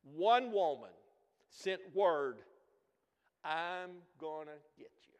one 0.02 0.52
woman, 0.52 0.90
sent 1.50 1.80
word 1.94 2.38
I'm 3.44 3.90
going 4.18 4.46
to 4.46 4.52
get 4.78 4.90
you. 5.08 5.14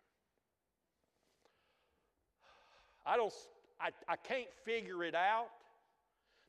I 3.05 3.17
don't 3.17 3.33
I, 3.81 3.91
I 4.09 4.17
can't 4.17 4.49
figure 4.65 5.03
it 5.03 5.17
out, 5.17 5.49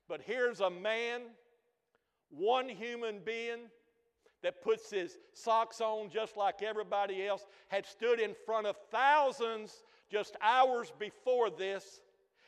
but 0.08 0.22
here's 0.22 0.60
a 0.60 0.70
man 0.70 1.22
one 2.30 2.70
human 2.70 3.20
being 3.26 3.70
that 4.44 4.62
puts 4.62 4.92
his 4.92 5.18
socks 5.34 5.82
on 5.82 6.10
just 6.10 6.38
like 6.38 6.62
everybody 6.62 7.26
else 7.26 7.46
had 7.70 7.86
stood 7.86 8.20
in 8.20 8.36
front 8.46 8.68
of 8.68 8.76
thousands 8.92 9.84
just 10.12 10.36
hours 10.42 10.92
before 11.00 11.50
this 11.50 12.02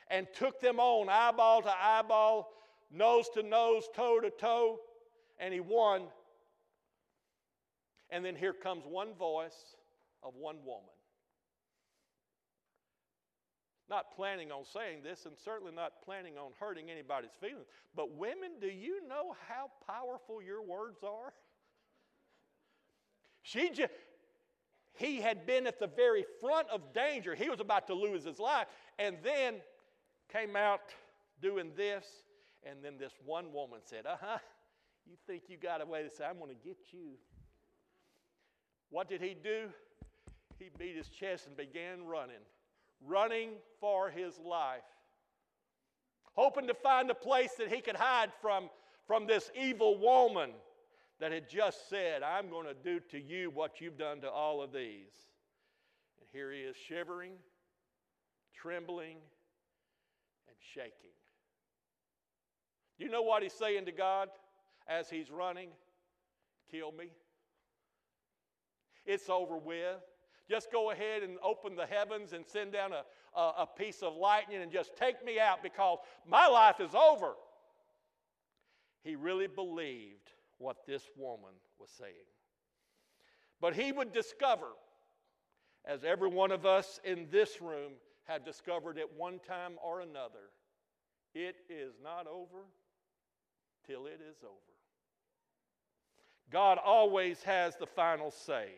and 0.10 0.27
took 0.36 0.60
them 0.60 0.80
on 0.80 1.10
eyeball 1.10 1.62
to 1.63 1.74
eyeball, 1.82 2.51
nose 2.92 3.27
to 3.34 3.42
nose, 3.42 3.86
toe 3.96 4.20
to 4.20 4.30
toe, 4.30 4.80
and 5.38 5.54
he 5.54 5.60
won. 5.60 6.04
And 8.10 8.24
then 8.24 8.36
here 8.36 8.54
comes 8.54 8.84
one 8.86 9.13
voice 9.15 9.75
of 10.24 10.36
one 10.36 10.58
woman. 10.65 10.89
Not 13.89 14.15
planning 14.15 14.51
on 14.51 14.63
saying 14.65 15.04
this 15.04 15.25
and 15.25 15.36
certainly 15.44 15.72
not 15.74 16.01
planning 16.04 16.38
on 16.38 16.51
hurting 16.60 16.89
anybody's 16.89 17.36
feelings. 17.39 17.68
But, 17.96 18.15
women, 18.15 18.54
do 18.60 18.68
you 18.68 19.08
know 19.08 19.36
how 19.48 19.70
powerful 19.86 20.42
your 20.42 20.62
words 20.62 21.00
are? 21.04 21.34
She 23.48 23.70
just, 23.70 23.92
he 24.94 25.22
had 25.22 25.46
been 25.46 25.68
at 25.68 25.80
the 25.80 25.86
very 25.86 26.25
front 26.42 26.68
of 26.70 26.82
danger. 26.96 27.36
He 27.36 27.48
was 27.48 27.60
about 27.60 27.86
to 27.86 27.94
lose 27.94 28.24
his 28.24 28.39
life. 28.39 28.65
And 28.98 29.18
then 29.24 29.58
came 30.34 30.56
out 30.56 30.82
doing 31.44 31.72
this. 31.77 32.06
And 32.68 32.84
then 32.84 32.98
this 32.98 33.12
one 33.24 33.54
woman 33.54 33.82
said, 33.84 34.08
Uh 34.08 34.15
huh, 34.20 34.39
you 35.05 35.15
think 35.27 35.43
you 35.47 35.57
got 35.57 35.81
a 35.81 35.85
way 35.85 36.03
to 36.03 36.09
say, 36.09 36.25
I'm 36.25 36.38
going 36.38 36.50
to 36.50 36.63
get 36.63 36.77
you. 36.91 37.17
What 38.89 39.09
did 39.09 39.21
he 39.21 39.35
do? 39.41 39.69
He 40.59 40.69
beat 40.77 40.95
his 40.95 41.09
chest 41.09 41.47
and 41.47 41.57
began 41.57 42.05
running 42.05 42.41
running 43.03 43.51
for 43.79 44.09
his 44.09 44.39
life, 44.39 44.81
hoping 46.33 46.67
to 46.67 46.74
find 46.74 47.09
a 47.09 47.15
place 47.15 47.51
that 47.57 47.71
he 47.71 47.81
could 47.81 47.95
hide 47.95 48.31
from, 48.41 48.69
from 49.07 49.27
this 49.27 49.51
evil 49.59 49.97
woman 49.97 50.51
that 51.19 51.31
had 51.31 51.50
just 51.50 51.89
said, 51.89 52.24
I'm 52.24 52.50
going 52.50 52.67
to 52.67 52.74
do 52.74 53.00
to 53.12 53.19
you 53.19 53.50
what 53.51 53.79
you've 53.79 53.97
done 53.97 54.21
to 54.21 54.29
all 54.29 54.62
of 54.62 54.74
these. 54.74 55.13
And 56.19 56.27
here 56.31 56.51
he 56.51 56.59
is 56.59 56.75
shivering, 56.75 57.33
trembling, 58.53 59.17
and 60.47 60.55
shaking. 60.74 61.12
You 62.97 63.09
know 63.09 63.21
what 63.21 63.43
he's 63.43 63.53
saying 63.53 63.85
to 63.85 63.91
God 63.91 64.29
as 64.88 65.10
he's 65.10 65.32
running? 65.32 65.70
Kill 66.72 66.92
me. 66.92 67.10
It's 69.06 69.30
over 69.30 69.58
with. 69.58 70.00
Just 70.50 70.72
go 70.72 70.92
ahead 70.92 71.24
and 71.24 71.38
open 71.44 71.75
the 71.75 71.86
heavens 71.86 72.34
and 72.34 72.46
send 72.46 72.74
down 72.74 72.92
a, 72.94 73.04
a, 73.39 73.54
a 73.60 73.68
piece 73.77 74.04
of 74.04 74.15
lightning 74.15 74.62
and 74.62 74.72
just 74.72 74.96
take 74.96 75.24
me 75.25 75.39
out 75.39 75.63
because 75.63 76.00
my 76.27 76.48
life 76.48 76.80
is 76.80 76.94
over. 76.94 77.34
He 79.04 79.15
really 79.15 79.48
believed 79.48 80.32
what 80.58 80.86
this 80.88 81.04
woman 81.18 81.51
was 81.80 81.89
saying. 81.98 82.13
But 83.62 83.74
he 83.75 83.92
would 83.92 84.13
discover, 84.13 84.68
as 85.86 86.04
every 86.04 86.30
one 86.30 86.51
of 86.51 86.65
us 86.65 87.00
in 87.04 87.27
this 87.32 87.62
room 87.62 87.94
have 88.25 88.46
discovered 88.46 88.98
at 88.98 89.13
one 89.15 89.39
time 89.39 89.74
or 89.84 90.01
another, 90.01 90.50
it 91.34 91.56
is 91.70 91.94
not 92.04 92.27
over 92.27 92.65
till 93.88 94.06
it 94.06 94.20
is 94.27 94.38
over. 94.44 94.75
God 96.52 96.78
always 96.84 97.42
has 97.44 97.75
the 97.75 97.88
final 97.88 98.32
say. 98.32 98.70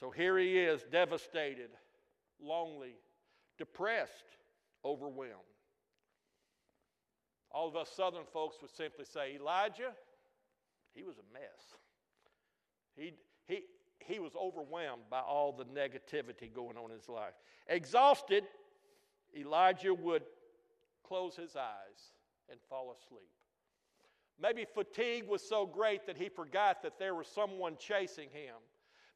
So 0.00 0.10
here 0.10 0.38
he 0.38 0.58
is, 0.58 0.82
devastated, 0.90 1.70
lonely, 2.42 2.96
depressed, 3.58 4.36
overwhelmed. 4.84 5.32
All 7.50 7.68
of 7.68 7.76
us 7.76 7.90
southern 7.94 8.24
folks 8.32 8.56
would 8.62 8.74
simply 8.74 9.04
say, 9.04 9.34
Elijah, 9.34 9.92
he 10.94 11.02
was 11.04 11.16
a 11.18 11.32
mess. 11.32 11.76
He, 12.96 13.12
he, 13.46 13.60
he 14.00 14.18
was 14.18 14.32
overwhelmed 14.34 15.02
by 15.10 15.20
all 15.20 15.52
the 15.52 15.64
negativity 15.64 16.52
going 16.52 16.76
on 16.76 16.90
in 16.90 16.96
his 16.96 17.08
life. 17.08 17.34
Exhausted, 17.68 18.44
Elijah 19.36 19.94
would 19.94 20.22
close 21.06 21.36
his 21.36 21.56
eyes 21.56 22.12
and 22.50 22.58
fall 22.68 22.94
asleep. 22.98 23.28
Maybe 24.42 24.64
fatigue 24.64 25.28
was 25.28 25.40
so 25.40 25.64
great 25.64 26.04
that 26.06 26.16
he 26.16 26.28
forgot 26.28 26.82
that 26.82 26.98
there 26.98 27.14
was 27.14 27.28
someone 27.28 27.76
chasing 27.78 28.28
him. 28.32 28.56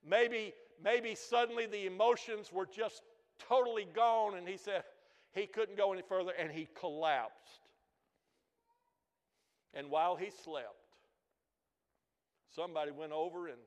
Maybe 0.09 0.55
maybe 0.83 1.17
suddenly 1.17 1.67
the 1.67 1.87
emotions 1.87 2.53
were 2.53 2.67
just 2.67 3.03
totally 3.49 3.89
gone 3.93 4.37
and 4.37 4.47
he 4.49 4.57
said 4.57 4.85
he 5.33 5.47
couldn't 5.47 5.77
go 5.77 5.93
any 5.93 6.03
further 6.03 6.31
and 6.39 6.51
he 6.51 6.69
collapsed. 6.79 7.61
And 9.75 9.91
while 9.91 10.15
he 10.15 10.31
slept, 10.31 10.69
somebody 12.55 12.93
went 12.93 13.13
over 13.13 13.49
and 13.49 13.59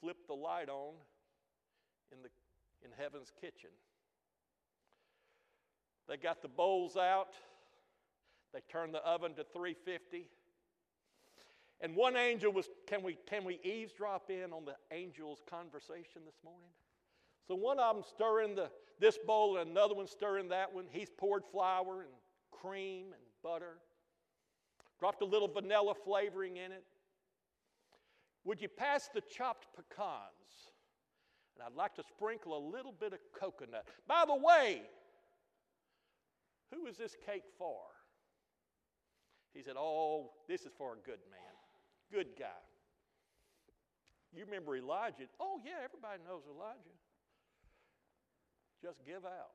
flipped 0.00 0.26
the 0.26 0.34
light 0.34 0.68
on 0.68 0.92
in, 2.12 2.18
the, 2.22 2.28
in 2.84 2.90
heaven's 2.96 3.32
kitchen. 3.40 3.70
They 6.08 6.18
got 6.18 6.42
the 6.42 6.48
bowls 6.48 6.96
out. 6.96 7.30
They 8.52 8.60
turned 8.70 8.94
the 8.94 9.04
oven 9.04 9.34
to 9.34 9.44
350. 9.44 10.28
And 11.84 11.94
one 11.94 12.16
angel 12.16 12.50
was, 12.50 12.70
can 12.86 13.02
we, 13.02 13.18
can 13.28 13.44
we 13.44 13.60
eavesdrop 13.62 14.30
in 14.30 14.54
on 14.54 14.64
the 14.64 14.74
angel's 14.90 15.42
conversation 15.50 16.22
this 16.24 16.38
morning? 16.42 16.70
So 17.46 17.54
one 17.54 17.78
of 17.78 17.94
them 17.94 18.04
stirring 18.08 18.54
the, 18.54 18.70
this 18.98 19.18
bowl 19.26 19.58
and 19.58 19.70
another 19.70 19.94
one 19.94 20.06
stirring 20.06 20.48
that 20.48 20.72
one. 20.72 20.86
He's 20.88 21.10
poured 21.10 21.42
flour 21.52 22.00
and 22.00 22.10
cream 22.50 23.08
and 23.08 23.22
butter, 23.42 23.76
dropped 24.98 25.20
a 25.20 25.26
little 25.26 25.46
vanilla 25.46 25.92
flavoring 26.06 26.56
in 26.56 26.72
it. 26.72 26.84
Would 28.44 28.62
you 28.62 28.68
pass 28.68 29.10
the 29.12 29.20
chopped 29.20 29.66
pecans? 29.76 30.70
And 31.54 31.66
I'd 31.66 31.76
like 31.76 31.94
to 31.96 32.02
sprinkle 32.02 32.56
a 32.56 32.62
little 32.74 32.94
bit 32.98 33.12
of 33.12 33.18
coconut. 33.38 33.84
By 34.08 34.24
the 34.26 34.34
way, 34.34 34.80
who 36.72 36.86
is 36.86 36.96
this 36.96 37.14
cake 37.26 37.44
for? 37.58 37.82
He 39.52 39.62
said, 39.62 39.74
Oh, 39.76 40.30
this 40.48 40.62
is 40.62 40.72
for 40.78 40.94
a 40.94 40.96
good 40.96 41.20
man, 41.30 41.53
good 42.14 42.28
guy. 42.38 42.62
You 44.32 44.44
remember 44.44 44.76
Elijah? 44.76 45.26
Oh, 45.40 45.60
yeah, 45.64 45.82
everybody 45.84 46.22
knows 46.26 46.42
Elijah. 46.48 46.78
Just 48.82 49.04
give 49.04 49.24
out. 49.24 49.54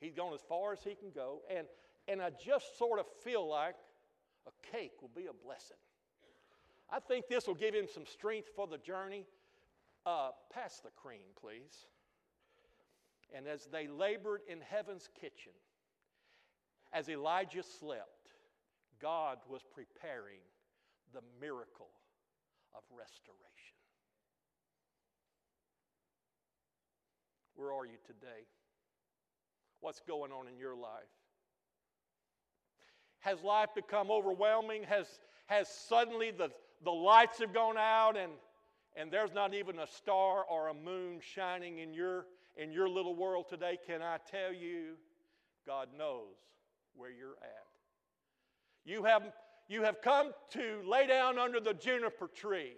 He's 0.00 0.14
gone 0.14 0.34
as 0.34 0.40
far 0.48 0.72
as 0.72 0.80
he 0.82 0.94
can 0.94 1.10
go, 1.14 1.42
and, 1.48 1.66
and 2.08 2.20
I 2.20 2.30
just 2.44 2.78
sort 2.78 2.98
of 2.98 3.06
feel 3.22 3.48
like 3.48 3.76
a 4.46 4.76
cake 4.76 4.92
will 5.00 5.10
be 5.14 5.26
a 5.26 5.44
blessing. 5.44 5.76
I 6.90 6.98
think 6.98 7.26
this 7.28 7.46
will 7.46 7.54
give 7.54 7.74
him 7.74 7.86
some 7.92 8.04
strength 8.06 8.48
for 8.54 8.66
the 8.66 8.78
journey. 8.78 9.24
Uh, 10.04 10.30
pass 10.52 10.80
the 10.80 10.90
cream, 10.90 11.32
please. 11.40 11.86
And 13.34 13.46
as 13.46 13.66
they 13.72 13.86
labored 13.86 14.40
in 14.48 14.58
heaven's 14.60 15.08
kitchen, 15.20 15.52
as 16.92 17.08
Elijah 17.08 17.62
slept, 17.62 18.30
God 19.00 19.38
was 19.48 19.62
preparing 19.72 20.40
the 21.14 21.22
miracle 21.40 21.90
of 22.74 22.82
restoration. 22.90 23.78
Where 27.54 27.72
are 27.72 27.86
you 27.86 27.98
today? 28.06 28.46
What's 29.80 30.00
going 30.00 30.32
on 30.32 30.48
in 30.48 30.58
your 30.58 30.74
life? 30.74 30.90
Has 33.20 33.42
life 33.42 33.68
become 33.74 34.10
overwhelming? 34.10 34.82
Has, 34.82 35.06
has 35.46 35.68
suddenly 35.68 36.30
the, 36.30 36.50
the 36.84 36.90
lights 36.90 37.38
have 37.38 37.54
gone 37.54 37.78
out 37.78 38.16
and, 38.16 38.32
and 38.96 39.10
there's 39.10 39.32
not 39.32 39.54
even 39.54 39.78
a 39.78 39.86
star 39.86 40.44
or 40.44 40.68
a 40.68 40.74
moon 40.74 41.20
shining 41.20 41.78
in 41.78 41.94
your, 41.94 42.26
in 42.56 42.72
your 42.72 42.88
little 42.88 43.14
world 43.14 43.46
today? 43.48 43.78
Can 43.86 44.02
I 44.02 44.18
tell 44.30 44.52
you, 44.52 44.96
God 45.66 45.88
knows 45.96 46.36
where 46.96 47.10
you're 47.10 47.36
at. 47.42 47.66
You 48.84 49.04
have, 49.04 49.22
you 49.68 49.82
have 49.82 50.00
come 50.02 50.32
to 50.50 50.82
lay 50.86 51.06
down 51.06 51.38
under 51.38 51.60
the 51.60 51.74
juniper 51.74 52.28
tree, 52.28 52.74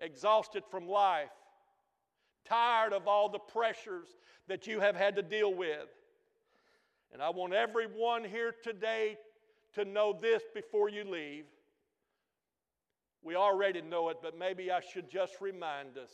exhausted 0.00 0.62
from 0.70 0.88
life, 0.88 1.30
tired 2.44 2.92
of 2.92 3.06
all 3.06 3.28
the 3.28 3.38
pressures 3.38 4.08
that 4.48 4.66
you 4.66 4.80
have 4.80 4.96
had 4.96 5.16
to 5.16 5.22
deal 5.22 5.52
with. 5.52 5.88
And 7.12 7.22
I 7.22 7.30
want 7.30 7.52
everyone 7.52 8.24
here 8.24 8.54
today 8.62 9.18
to 9.74 9.84
know 9.84 10.16
this 10.18 10.42
before 10.54 10.88
you 10.88 11.04
leave. 11.04 11.44
We 13.22 13.36
already 13.36 13.82
know 13.82 14.08
it, 14.08 14.18
but 14.22 14.36
maybe 14.36 14.70
I 14.70 14.80
should 14.80 15.10
just 15.10 15.40
remind 15.40 15.96
us. 15.98 16.10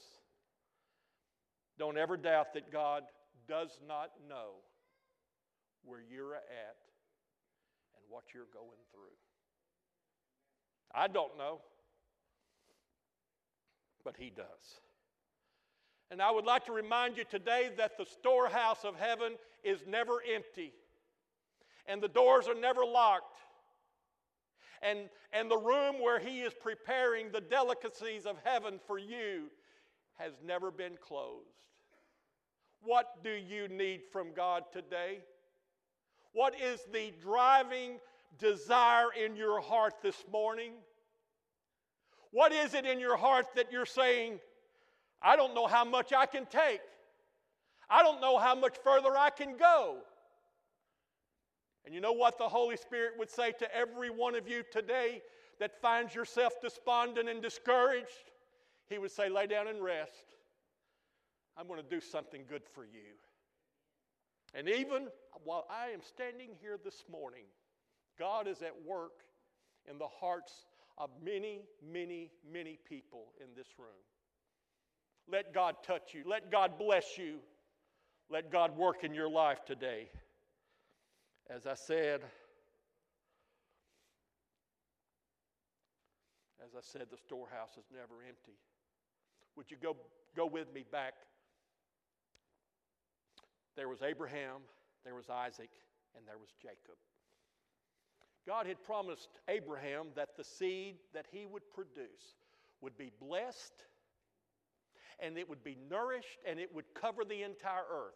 Don't 1.78 1.96
ever 1.96 2.16
doubt 2.16 2.52
that 2.54 2.72
God 2.72 3.04
does 3.48 3.78
not 3.86 4.10
know 4.28 4.56
where 5.84 6.00
you're 6.10 6.34
at 6.34 6.76
and 7.94 8.02
what 8.08 8.24
you're 8.34 8.50
going 8.52 8.82
through. 8.92 9.14
I 10.94 11.08
don't 11.08 11.36
know, 11.36 11.60
but 14.04 14.16
He 14.18 14.30
does. 14.30 14.80
And 16.10 16.22
I 16.22 16.30
would 16.30 16.46
like 16.46 16.64
to 16.66 16.72
remind 16.72 17.16
you 17.16 17.24
today 17.24 17.70
that 17.76 17.98
the 17.98 18.06
storehouse 18.06 18.84
of 18.84 18.96
heaven 18.96 19.34
is 19.62 19.80
never 19.86 20.22
empty 20.34 20.72
and 21.88 22.02
the 22.02 22.08
doors 22.08 22.46
are 22.46 22.54
never 22.54 22.84
locked. 22.84 23.38
And, 24.82 25.08
and 25.32 25.50
the 25.50 25.56
room 25.56 26.00
where 26.00 26.20
He 26.20 26.42
is 26.42 26.52
preparing 26.54 27.32
the 27.32 27.40
delicacies 27.40 28.26
of 28.26 28.36
heaven 28.44 28.78
for 28.86 28.98
you 28.98 29.50
has 30.18 30.34
never 30.44 30.70
been 30.70 30.96
closed. 31.00 31.48
What 32.82 33.24
do 33.24 33.30
you 33.30 33.66
need 33.66 34.02
from 34.12 34.32
God 34.36 34.64
today? 34.72 35.18
What 36.32 36.54
is 36.60 36.80
the 36.92 37.12
driving 37.20 37.98
desire 38.38 39.08
in 39.12 39.34
your 39.34 39.60
heart 39.60 39.94
this 40.02 40.22
morning? 40.30 40.72
What 42.32 42.52
is 42.52 42.74
it 42.74 42.84
in 42.84 43.00
your 43.00 43.16
heart 43.16 43.46
that 43.56 43.72
you're 43.72 43.86
saying, 43.86 44.38
I 45.22 45.36
don't 45.36 45.54
know 45.54 45.66
how 45.66 45.84
much 45.84 46.12
I 46.12 46.26
can 46.26 46.46
take? 46.46 46.80
I 47.90 48.02
don't 48.02 48.20
know 48.20 48.38
how 48.38 48.54
much 48.54 48.76
further 48.84 49.16
I 49.16 49.30
can 49.30 49.56
go. 49.56 49.98
And 51.84 51.94
you 51.94 52.00
know 52.00 52.12
what 52.12 52.36
the 52.36 52.48
Holy 52.48 52.76
Spirit 52.76 53.12
would 53.18 53.30
say 53.30 53.52
to 53.52 53.74
every 53.74 54.10
one 54.10 54.34
of 54.34 54.46
you 54.46 54.62
today 54.70 55.22
that 55.58 55.80
finds 55.80 56.14
yourself 56.14 56.52
despondent 56.60 57.28
and 57.28 57.40
discouraged? 57.40 58.30
He 58.90 58.98
would 58.98 59.10
say, 59.10 59.30
Lay 59.30 59.46
down 59.46 59.68
and 59.68 59.82
rest. 59.82 60.34
I'm 61.56 61.66
going 61.66 61.82
to 61.82 61.88
do 61.88 62.00
something 62.00 62.42
good 62.48 62.62
for 62.74 62.84
you. 62.84 63.16
And 64.54 64.68
even 64.68 65.08
while 65.44 65.66
I 65.70 65.88
am 65.88 66.00
standing 66.02 66.50
here 66.60 66.78
this 66.82 67.04
morning, 67.10 67.44
God 68.18 68.46
is 68.46 68.62
at 68.62 68.74
work 68.86 69.22
in 69.90 69.98
the 69.98 70.06
hearts 70.20 70.52
of 70.98 71.10
many, 71.24 71.62
many, 71.92 72.30
many 72.52 72.78
people 72.88 73.26
in 73.40 73.46
this 73.56 73.68
room. 73.78 73.88
Let 75.30 75.54
God 75.54 75.76
touch 75.86 76.12
you. 76.12 76.22
Let 76.26 76.50
God 76.50 76.78
bless 76.78 77.16
you. 77.16 77.36
Let 78.30 78.50
God 78.50 78.76
work 78.76 79.04
in 79.04 79.14
your 79.14 79.30
life 79.30 79.64
today. 79.64 80.08
As 81.48 81.66
I 81.66 81.74
said, 81.74 82.20
as 86.62 86.74
I 86.76 86.80
said, 86.82 87.06
the 87.10 87.16
storehouse 87.16 87.72
is 87.78 87.84
never 87.92 88.22
empty. 88.26 88.58
Would 89.56 89.70
you 89.70 89.76
go, 89.80 89.96
go 90.36 90.46
with 90.46 90.72
me 90.74 90.84
back? 90.90 91.14
There 93.76 93.88
was 93.88 94.02
Abraham, 94.02 94.60
there 95.04 95.14
was 95.14 95.30
Isaac, 95.30 95.70
and 96.16 96.26
there 96.26 96.38
was 96.38 96.50
Jacob. 96.60 96.98
God 98.48 98.66
had 98.66 98.82
promised 98.82 99.28
Abraham 99.46 100.06
that 100.16 100.34
the 100.34 100.42
seed 100.42 100.94
that 101.12 101.26
he 101.30 101.44
would 101.44 101.68
produce 101.70 102.36
would 102.80 102.96
be 102.96 103.12
blessed 103.20 103.84
and 105.20 105.36
it 105.36 105.46
would 105.50 105.62
be 105.62 105.76
nourished 105.90 106.38
and 106.48 106.58
it 106.58 106.74
would 106.74 106.86
cover 106.94 107.26
the 107.26 107.42
entire 107.42 107.84
earth. 107.92 108.14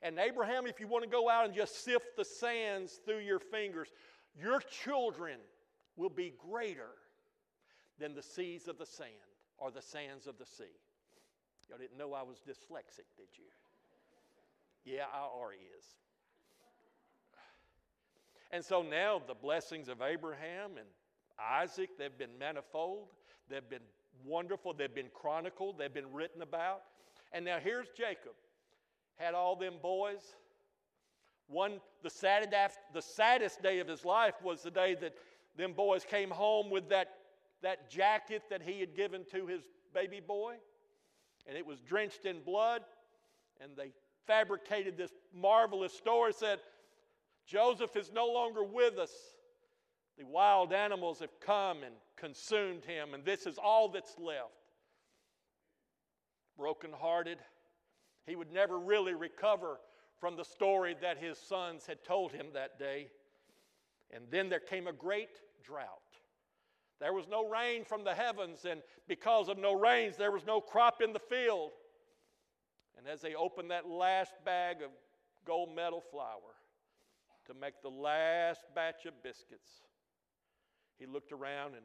And 0.00 0.20
Abraham, 0.20 0.68
if 0.68 0.78
you 0.78 0.86
want 0.86 1.02
to 1.02 1.10
go 1.10 1.28
out 1.28 1.46
and 1.46 1.54
just 1.54 1.82
sift 1.82 2.16
the 2.16 2.24
sands 2.24 3.00
through 3.04 3.20
your 3.20 3.40
fingers, 3.40 3.88
your 4.40 4.60
children 4.60 5.38
will 5.96 6.10
be 6.10 6.32
greater 6.38 6.90
than 7.98 8.14
the 8.14 8.22
seas 8.22 8.68
of 8.68 8.78
the 8.78 8.86
sand 8.86 9.10
or 9.58 9.72
the 9.72 9.82
sands 9.82 10.28
of 10.28 10.38
the 10.38 10.46
sea. 10.46 10.78
Y'all 11.68 11.78
didn't 11.78 11.98
know 11.98 12.12
I 12.12 12.22
was 12.22 12.36
dyslexic, 12.38 13.10
did 13.16 13.28
you? 13.36 13.50
Yeah, 14.84 15.06
I 15.12 15.22
already 15.22 15.62
is. 15.76 15.84
And 18.52 18.64
so 18.64 18.82
now 18.82 19.22
the 19.26 19.34
blessings 19.34 19.88
of 19.88 20.02
Abraham 20.02 20.72
and 20.78 20.86
Isaac, 21.38 21.90
they've 21.98 22.16
been 22.16 22.38
manifold, 22.38 23.08
they've 23.48 23.68
been 23.68 23.80
wonderful, 24.24 24.74
they've 24.74 24.94
been 24.94 25.10
chronicled, 25.14 25.78
they've 25.78 25.92
been 25.92 26.12
written 26.12 26.42
about. 26.42 26.82
And 27.32 27.44
now 27.44 27.58
here's 27.58 27.88
Jacob 27.96 28.32
had 29.16 29.34
all 29.34 29.56
them 29.56 29.74
boys. 29.80 30.20
One, 31.46 31.80
the 32.02 32.10
saddest, 32.10 32.78
the 32.92 33.02
saddest 33.02 33.62
day 33.62 33.78
of 33.78 33.88
his 33.88 34.04
life 34.04 34.34
was 34.42 34.62
the 34.62 34.70
day 34.70 34.96
that 35.00 35.14
them 35.56 35.72
boys 35.72 36.04
came 36.04 36.30
home 36.30 36.70
with 36.70 36.88
that, 36.88 37.08
that 37.62 37.90
jacket 37.90 38.42
that 38.50 38.62
he 38.62 38.80
had 38.80 38.96
given 38.96 39.24
to 39.32 39.46
his 39.46 39.62
baby 39.94 40.20
boy, 40.20 40.54
and 41.46 41.56
it 41.56 41.66
was 41.66 41.80
drenched 41.80 42.24
in 42.24 42.40
blood, 42.42 42.82
and 43.60 43.72
they 43.76 43.92
fabricated 44.26 44.96
this 44.96 45.12
marvelous 45.34 45.92
story 45.92 46.32
said, 46.32 46.58
Joseph 47.46 47.96
is 47.96 48.12
no 48.12 48.26
longer 48.26 48.62
with 48.64 48.98
us. 48.98 49.12
The 50.18 50.24
wild 50.24 50.72
animals 50.72 51.20
have 51.20 51.40
come 51.40 51.82
and 51.82 51.94
consumed 52.16 52.84
him, 52.84 53.14
and 53.14 53.24
this 53.24 53.46
is 53.46 53.58
all 53.58 53.88
that's 53.88 54.18
left. 54.18 54.50
Brokenhearted, 56.56 57.38
he 58.26 58.36
would 58.36 58.52
never 58.52 58.78
really 58.78 59.14
recover 59.14 59.80
from 60.20 60.36
the 60.36 60.44
story 60.44 60.94
that 61.00 61.18
his 61.18 61.38
sons 61.38 61.86
had 61.86 62.04
told 62.04 62.32
him 62.32 62.46
that 62.52 62.78
day. 62.78 63.08
And 64.10 64.24
then 64.30 64.48
there 64.48 64.60
came 64.60 64.86
a 64.86 64.92
great 64.92 65.40
drought. 65.64 65.88
There 67.00 67.12
was 67.12 67.26
no 67.26 67.48
rain 67.48 67.84
from 67.84 68.04
the 68.04 68.14
heavens, 68.14 68.64
and 68.64 68.82
because 69.08 69.48
of 69.48 69.58
no 69.58 69.72
rains, 69.72 70.16
there 70.16 70.30
was 70.30 70.46
no 70.46 70.60
crop 70.60 71.02
in 71.02 71.12
the 71.12 71.18
field. 71.18 71.72
And 72.96 73.08
as 73.08 73.20
they 73.20 73.34
opened 73.34 73.72
that 73.72 73.88
last 73.88 74.34
bag 74.44 74.82
of 74.82 74.90
gold 75.44 75.74
medal 75.74 76.00
flour 76.12 76.51
to 77.46 77.54
make 77.54 77.82
the 77.82 77.90
last 77.90 78.60
batch 78.74 79.06
of 79.06 79.22
biscuits, 79.22 79.70
he 80.98 81.06
looked 81.06 81.32
around 81.32 81.74
and 81.74 81.84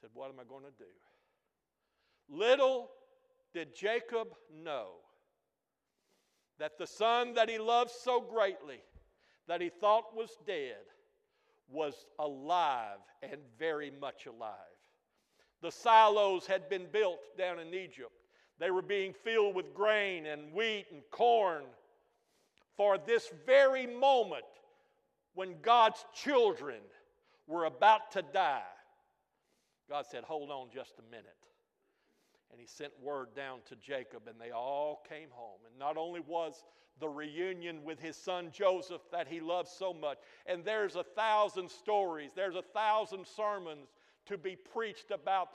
said, 0.00 0.10
What 0.14 0.30
am 0.30 0.40
I 0.40 0.44
going 0.44 0.64
to 0.64 0.70
do? 0.78 0.84
Little 2.28 2.90
did 3.54 3.74
Jacob 3.74 4.28
know 4.52 4.88
that 6.58 6.78
the 6.78 6.86
son 6.86 7.34
that 7.34 7.48
he 7.48 7.58
loved 7.58 7.90
so 7.90 8.20
greatly, 8.20 8.80
that 9.46 9.60
he 9.60 9.70
thought 9.70 10.14
was 10.14 10.36
dead, 10.46 10.76
was 11.70 12.06
alive 12.18 12.98
and 13.22 13.40
very 13.58 13.90
much 14.00 14.26
alive. 14.26 14.52
The 15.62 15.70
silos 15.70 16.46
had 16.46 16.68
been 16.68 16.86
built 16.92 17.20
down 17.36 17.58
in 17.58 17.74
Egypt. 17.74 18.12
They 18.58 18.70
were 18.70 18.82
being 18.82 19.12
filled 19.12 19.54
with 19.54 19.74
grain 19.74 20.26
and 20.26 20.52
wheat 20.52 20.86
and 20.92 21.02
corn 21.10 21.64
for 22.78 22.96
this 22.96 23.28
very 23.44 23.86
moment 23.86 24.44
when 25.34 25.56
God's 25.60 26.02
children 26.14 26.78
were 27.46 27.64
about 27.64 28.12
to 28.12 28.22
die. 28.22 28.62
God 29.90 30.06
said, 30.08 30.22
Hold 30.24 30.50
on 30.50 30.68
just 30.72 30.94
a 30.98 31.10
minute. 31.10 31.26
And 32.50 32.60
he 32.60 32.66
sent 32.66 32.92
word 33.02 33.34
down 33.34 33.58
to 33.68 33.76
Jacob, 33.76 34.22
and 34.26 34.40
they 34.40 34.52
all 34.52 35.02
came 35.08 35.28
home. 35.30 35.58
And 35.68 35.78
not 35.78 35.96
only 35.96 36.20
was 36.20 36.64
the 37.00 37.08
reunion 37.08 37.84
with 37.84 38.00
his 38.00 38.16
son 38.16 38.50
Joseph 38.52 39.02
that 39.12 39.28
he 39.28 39.40
loved 39.40 39.68
so 39.68 39.92
much, 39.92 40.18
and 40.46 40.64
there's 40.64 40.96
a 40.96 41.02
thousand 41.02 41.70
stories, 41.70 42.30
there's 42.34 42.54
a 42.54 42.62
thousand 42.62 43.26
sermons 43.26 43.88
to 44.26 44.38
be 44.38 44.56
preached 44.56 45.10
about 45.10 45.48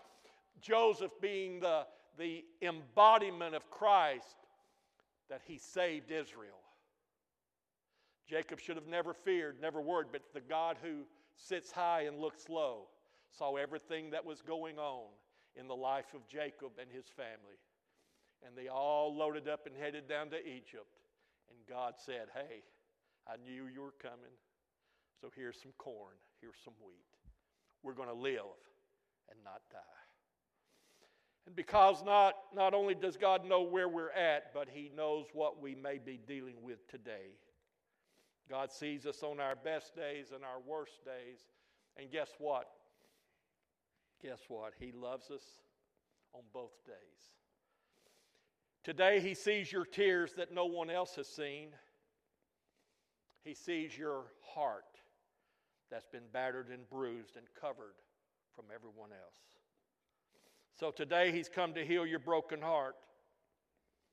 Joseph 0.62 1.12
being 1.21 1.62
the, 1.62 1.86
the 2.17 2.43
embodiment 2.62 3.55
of 3.55 3.69
Christ, 3.71 4.36
that 5.29 5.41
he 5.45 5.57
saved 5.57 6.12
Israel. 6.12 6.62
Jacob 8.27 8.59
should 8.59 8.75
have 8.75 8.88
never 8.88 9.13
feared, 9.13 9.62
never 9.62 9.81
worried, 9.81 10.07
but 10.12 10.21
the 10.33 10.41
God 10.41 10.77
who 10.81 11.03
sits 11.36 11.71
high 11.71 12.03
and 12.03 12.19
looks 12.19 12.47
low 12.49 12.88
saw 13.31 13.55
everything 13.55 14.12
that 14.12 14.25
was 14.25 14.41
going 14.41 14.77
on 14.77 15.07
in 15.55 15.67
the 15.67 15.75
life 15.75 16.13
of 16.13 16.27
Jacob 16.27 16.71
and 16.79 16.89
his 16.91 17.05
family. 17.15 17.59
And 18.45 18.57
they 18.57 18.67
all 18.67 19.15
loaded 19.15 19.47
up 19.47 19.65
and 19.65 19.75
headed 19.75 20.07
down 20.07 20.29
to 20.29 20.38
Egypt. 20.38 20.99
And 21.49 21.57
God 21.67 21.93
said, 21.97 22.27
Hey, 22.33 22.63
I 23.27 23.36
knew 23.43 23.67
you 23.73 23.81
were 23.81 23.95
coming. 24.01 24.36
So 25.21 25.29
here's 25.36 25.62
some 25.62 25.71
corn, 25.77 26.15
here's 26.41 26.57
some 26.63 26.73
wheat. 26.86 26.97
We're 27.83 27.93
going 27.93 28.09
to 28.09 28.13
live 28.13 28.59
and 29.29 29.39
not 29.43 29.62
die. 29.71 29.79
And 31.45 31.55
because 31.55 32.03
not, 32.03 32.36
not 32.55 32.73
only 32.73 32.95
does 32.95 33.17
God 33.17 33.45
know 33.45 33.62
where 33.62 33.89
we're 33.89 34.12
at, 34.12 34.53
but 34.53 34.67
He 34.71 34.91
knows 34.95 35.25
what 35.33 35.62
we 35.62 35.75
may 35.75 35.97
be 35.97 36.19
dealing 36.25 36.55
with 36.62 36.88
today. 36.89 37.36
God 38.49 38.71
sees 38.71 39.06
us 39.06 39.23
on 39.23 39.39
our 39.39 39.56
best 39.56 39.95
days 39.95 40.32
and 40.34 40.43
our 40.43 40.60
worst 40.65 41.03
days. 41.06 41.39
And 41.97 42.12
guess 42.12 42.29
what? 42.38 42.67
Guess 44.21 44.41
what? 44.47 44.73
He 44.79 44.91
loves 44.91 45.29
us 45.32 45.43
on 46.34 46.41
both 46.53 46.84
days. 46.86 46.95
Today, 48.84 49.19
He 49.21 49.34
sees 49.34 49.71
your 49.71 49.86
tears 49.86 50.34
that 50.38 50.53
no 50.53 50.65
one 50.65 50.89
else 50.89 51.15
has 51.15 51.27
seen. 51.27 51.69
He 53.43 53.53
sees 53.53 53.97
your 53.97 54.25
heart 54.56 54.84
that's 55.89 56.08
been 56.08 56.23
battered 56.32 56.69
and 56.69 56.89
bruised 56.89 57.38
and 57.38 57.45
covered 57.60 57.95
from 58.56 58.65
everyone 58.73 59.12
else. 59.12 59.39
So 60.79 60.91
today, 60.91 61.32
He's 61.32 61.49
come 61.49 61.73
to 61.75 61.86
heal 61.86 62.06
your 62.06 62.19
broken 62.19 62.62
heart. 62.62 62.95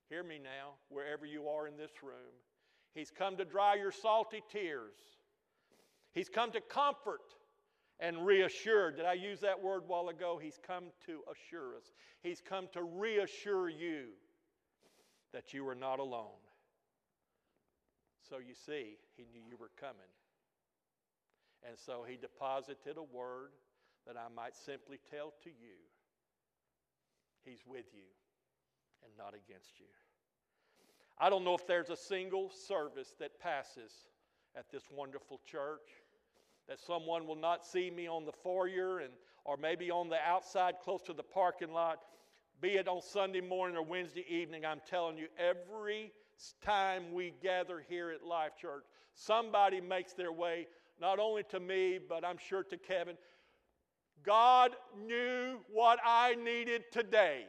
Hear 0.09 0.23
me 0.23 0.39
now, 0.43 0.75
wherever 0.89 1.25
you 1.25 1.49
are 1.49 1.67
in 1.67 1.77
this 1.77 2.03
room. 2.03 2.35
He's 2.95 3.11
come 3.11 3.37
to 3.37 3.45
dry 3.45 3.77
your 3.77 3.93
salty 3.93 4.43
tears. 4.51 4.97
He's 6.13 6.29
come 6.29 6.51
to 6.53 6.61
comfort 6.61 7.35
and 8.01 8.27
reassure. 8.27 8.91
Did 8.91 9.05
I 9.05 9.13
use 9.13 9.41
that 9.41 9.63
word 9.63 9.83
while 9.87 10.09
ago? 10.09 10.41
He's 10.43 10.59
come 10.67 10.85
to 11.07 11.21
assure 11.31 11.77
us. 11.77 11.93
He's 12.23 12.41
come 12.41 12.69
to 12.73 12.83
reassure 12.83 13.69
you 13.69 14.07
that 15.33 15.53
you 15.55 15.69
are 15.69 15.75
not 15.75 16.01
alone. 16.01 16.41
So 18.29 18.39
you 18.39 18.55
see, 18.55 18.97
he 19.17 19.27
knew 19.33 19.41
you 19.49 19.57
were 19.59 19.71
coming. 19.81 20.11
And 21.67 21.79
so 21.79 22.05
he 22.09 22.17
deposited 22.17 22.97
a 22.97 23.03
word 23.03 23.51
that 24.07 24.17
I 24.17 24.33
might 24.35 24.57
simply 24.57 24.99
tell 25.11 25.35
to 25.45 25.51
you 25.51 25.77
He's 27.45 27.65
with 27.67 27.87
you 27.95 28.09
and 29.03 29.13
not 29.17 29.33
against 29.35 29.81
you. 29.81 29.89
I 31.23 31.29
don't 31.29 31.45
know 31.45 31.55
if 31.55 31.67
there's 31.67 31.91
a 31.91 31.97
single 31.97 32.51
service 32.51 33.15
that 33.19 33.39
passes 33.39 33.93
at 34.57 34.71
this 34.71 34.85
wonderful 34.91 35.39
church 35.45 35.87
that 36.67 36.81
someone 36.81 37.27
will 37.27 37.37
not 37.37 37.67
see 37.67 37.91
me 37.91 38.09
on 38.09 38.25
the 38.25 38.33
foyer 38.33 39.01
and 39.01 39.13
or 39.45 39.59
maybe 39.59 39.91
on 39.91 40.09
the 40.09 40.19
outside 40.27 40.75
close 40.83 41.03
to 41.03 41.13
the 41.13 41.23
parking 41.23 41.73
lot. 41.73 41.99
Be 42.63 42.71
it 42.71 42.89
on 42.89 43.03
Sunday 43.03 43.43
morning 43.43 43.77
or 43.77 43.83
Wednesday 43.83 44.25
evening 44.31 44.65
I'm 44.65 44.81
telling 44.89 45.19
you 45.19 45.27
every 45.39 46.11
time 46.65 47.13
we 47.13 47.35
gather 47.43 47.85
here 47.87 48.11
at 48.11 48.25
Life 48.25 48.57
Church 48.59 48.85
somebody 49.13 49.79
makes 49.79 50.15
their 50.15 50.33
way 50.33 50.67
not 50.99 51.19
only 51.19 51.43
to 51.51 51.61
me 51.61 51.99
but 51.99 52.25
I'm 52.25 52.39
sure 52.39 52.63
to 52.65 52.79
Kevin. 52.79 53.17
God 54.23 54.75
knew 55.07 55.59
what 55.71 55.99
I 56.03 56.35
needed 56.37 56.85
today. 56.91 57.45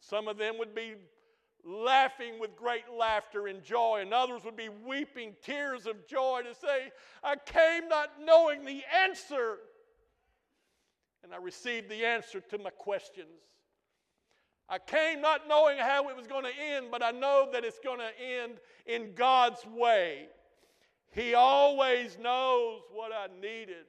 Some 0.00 0.26
of 0.26 0.38
them 0.38 0.58
would 0.58 0.74
be 0.74 0.94
laughing 1.66 2.38
with 2.38 2.54
great 2.56 2.84
laughter 2.96 3.48
and 3.48 3.62
joy, 3.62 3.98
and 4.00 4.14
others 4.14 4.44
would 4.44 4.56
be 4.56 4.68
weeping 4.68 5.34
tears 5.42 5.86
of 5.86 6.06
joy 6.06 6.42
to 6.44 6.54
say, 6.54 6.92
I 7.24 7.34
came 7.36 7.88
not 7.88 8.12
knowing 8.22 8.64
the 8.64 8.82
answer, 9.02 9.58
and 11.24 11.34
I 11.34 11.38
received 11.38 11.88
the 11.88 12.04
answer 12.04 12.40
to 12.40 12.58
my 12.58 12.70
questions. 12.70 13.42
I 14.68 14.78
came 14.78 15.20
not 15.20 15.48
knowing 15.48 15.78
how 15.78 16.08
it 16.08 16.16
was 16.16 16.26
going 16.26 16.44
to 16.44 16.60
end, 16.60 16.86
but 16.90 17.02
I 17.02 17.10
know 17.10 17.48
that 17.52 17.64
it's 17.64 17.78
going 17.78 18.00
to 18.00 18.20
end 18.20 18.54
in 18.86 19.14
God's 19.14 19.64
way. 19.66 20.26
He 21.12 21.34
always 21.34 22.18
knows 22.18 22.82
what 22.92 23.12
I 23.12 23.28
needed. 23.40 23.86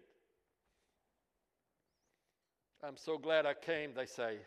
I'm 2.84 2.98
so 2.98 3.18
glad 3.18 3.46
I 3.46 3.56
came, 3.56 3.94
they 3.96 4.06
say. 4.06 4.38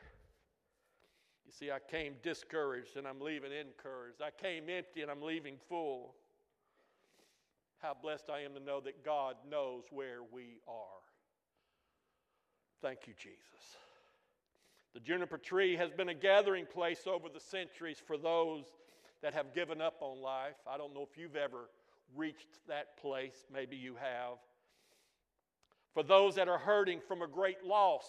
You 1.50 1.66
see, 1.66 1.72
I 1.72 1.80
came 1.80 2.14
discouraged 2.22 2.96
and 2.96 3.08
I'm 3.08 3.20
leaving 3.20 3.50
encouraged. 3.50 4.22
I 4.22 4.30
came 4.30 4.68
empty 4.68 5.02
and 5.02 5.10
I'm 5.10 5.20
leaving 5.20 5.56
full. 5.68 6.14
How 7.78 7.92
blessed 8.00 8.30
I 8.30 8.42
am 8.42 8.54
to 8.54 8.60
know 8.60 8.80
that 8.82 9.04
God 9.04 9.34
knows 9.50 9.82
where 9.90 10.18
we 10.32 10.60
are. 10.68 11.02
Thank 12.80 13.08
you, 13.08 13.14
Jesus. 13.18 13.40
The 14.94 15.00
juniper 15.00 15.38
tree 15.38 15.74
has 15.74 15.90
been 15.90 16.10
a 16.10 16.14
gathering 16.14 16.66
place 16.66 17.00
over 17.08 17.28
the 17.28 17.40
centuries 17.40 18.00
for 18.06 18.16
those 18.16 18.66
that 19.20 19.34
have 19.34 19.52
given 19.52 19.80
up 19.80 19.96
on 20.02 20.22
life. 20.22 20.54
I 20.72 20.78
don't 20.78 20.94
know 20.94 21.02
if 21.02 21.18
you've 21.18 21.34
ever 21.34 21.68
reached 22.14 22.64
that 22.68 22.96
place. 22.96 23.44
Maybe 23.52 23.74
you 23.74 23.96
have. 23.96 24.38
For 25.94 26.04
those 26.04 26.36
that 26.36 26.46
are 26.46 26.58
hurting 26.58 27.00
from 27.08 27.22
a 27.22 27.26
great 27.26 27.64
loss. 27.64 28.06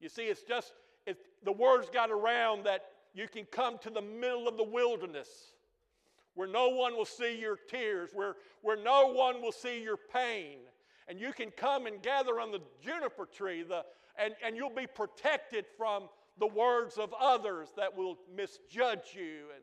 You 0.00 0.08
see, 0.08 0.22
it's 0.22 0.42
just 0.42 0.72
it, 1.06 1.18
the 1.44 1.52
word's 1.52 1.88
got 1.90 2.10
around 2.10 2.64
that 2.64 2.84
you 3.14 3.28
can 3.28 3.44
come 3.46 3.78
to 3.78 3.90
the 3.90 4.02
middle 4.02 4.48
of 4.48 4.56
the 4.56 4.64
wilderness 4.64 5.28
where 6.34 6.48
no 6.48 6.68
one 6.68 6.96
will 6.96 7.04
see 7.04 7.38
your 7.38 7.56
tears, 7.56 8.10
where, 8.14 8.36
where 8.62 8.82
no 8.82 9.08
one 9.08 9.42
will 9.42 9.52
see 9.52 9.82
your 9.82 9.96
pain. 9.96 10.58
And 11.08 11.20
you 11.20 11.32
can 11.32 11.50
come 11.50 11.86
and 11.86 12.00
gather 12.02 12.40
on 12.40 12.52
the 12.52 12.60
juniper 12.80 13.26
tree, 13.26 13.62
the, 13.62 13.84
and, 14.18 14.34
and 14.44 14.56
you'll 14.56 14.70
be 14.70 14.86
protected 14.86 15.66
from 15.76 16.04
the 16.38 16.46
words 16.46 16.96
of 16.96 17.12
others 17.20 17.68
that 17.76 17.94
will 17.94 18.16
misjudge 18.34 19.14
you 19.14 19.48
and 19.54 19.62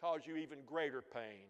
cause 0.00 0.20
you 0.26 0.36
even 0.36 0.58
greater 0.64 1.02
pain. 1.02 1.44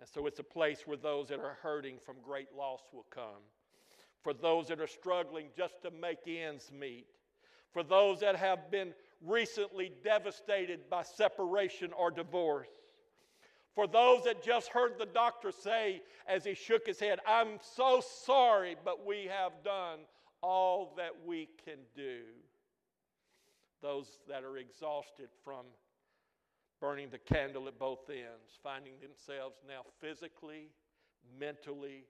And 0.00 0.08
so 0.08 0.26
it's 0.26 0.38
a 0.38 0.44
place 0.44 0.86
where 0.86 0.96
those 0.96 1.28
that 1.28 1.40
are 1.40 1.58
hurting 1.62 1.96
from 2.04 2.16
great 2.24 2.48
loss 2.56 2.80
will 2.92 3.06
come. 3.10 3.42
For 4.22 4.32
those 4.32 4.68
that 4.68 4.80
are 4.80 4.86
struggling 4.86 5.46
just 5.54 5.82
to 5.82 5.90
make 5.90 6.20
ends 6.26 6.70
meet 6.72 7.06
for 7.72 7.82
those 7.82 8.20
that 8.20 8.36
have 8.36 8.70
been 8.70 8.92
recently 9.24 9.92
devastated 10.02 10.88
by 10.88 11.02
separation 11.02 11.92
or 11.92 12.10
divorce. 12.10 12.68
For 13.74 13.86
those 13.86 14.24
that 14.24 14.42
just 14.42 14.68
heard 14.68 14.98
the 14.98 15.06
doctor 15.06 15.52
say 15.52 16.02
as 16.26 16.44
he 16.44 16.54
shook 16.54 16.86
his 16.86 16.98
head, 16.98 17.20
I'm 17.26 17.58
so 17.60 18.02
sorry, 18.24 18.76
but 18.84 19.06
we 19.06 19.28
have 19.30 19.52
done 19.64 20.00
all 20.42 20.94
that 20.96 21.12
we 21.24 21.48
can 21.64 21.78
do. 21.94 22.22
Those 23.82 24.18
that 24.28 24.42
are 24.42 24.58
exhausted 24.58 25.28
from 25.44 25.66
burning 26.80 27.10
the 27.10 27.18
candle 27.18 27.68
at 27.68 27.78
both 27.78 28.08
ends, 28.08 28.58
finding 28.62 28.94
themselves 29.00 29.56
now 29.68 29.82
physically, 30.00 30.70
mentally, 31.38 32.04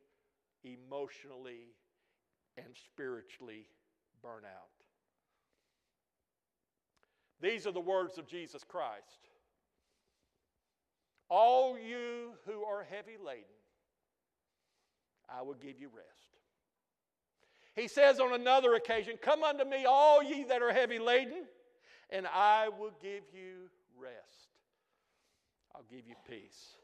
emotionally, 0.65 1.75
and 2.57 2.69
spiritually 2.75 3.67
burn 4.23 4.45
out. 4.45 4.80
These 7.41 7.67
are 7.67 7.73
the 7.73 7.81
words 7.81 8.19
of 8.19 8.27
Jesus 8.27 8.65
Christ. 8.65 9.29
All 11.29 11.79
you 11.79 12.33
who 12.47 12.65
are 12.65 12.83
heavy 12.83 13.17
laden, 13.25 13.45
I 15.29 15.43
will 15.43 15.55
give 15.55 15.81
you 15.81 15.89
rest. 15.95 16.37
He 17.77 17.89
says 17.89 18.19
on 18.19 18.35
another 18.35 18.75
occasion, 18.75 19.17
Come 19.23 19.45
unto 19.45 19.65
me, 19.65 19.85
all 19.87 20.23
ye 20.23 20.45
that 20.45 20.61
are 20.61 20.73
heavy 20.73 20.99
laden, 20.99 21.45
and 22.11 22.27
I 22.27 22.69
will 22.69 22.93
give 23.01 23.23
you 23.33 23.71
rest. 23.97 24.49
I'll 25.75 25.85
give 25.89 26.07
you 26.07 26.17
peace. 26.29 26.75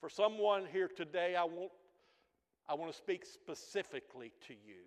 For 0.00 0.08
someone 0.08 0.64
here 0.72 0.88
today, 0.88 1.34
I 1.34 1.44
want, 1.44 1.72
I 2.68 2.74
want 2.74 2.90
to 2.90 2.96
speak 2.96 3.26
specifically 3.26 4.32
to 4.46 4.54
you. 4.54 4.84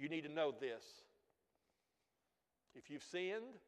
You 0.00 0.08
need 0.08 0.22
to 0.22 0.32
know 0.32 0.54
this. 0.58 0.82
If 2.74 2.90
you've 2.90 3.02
sinned, 3.02 3.58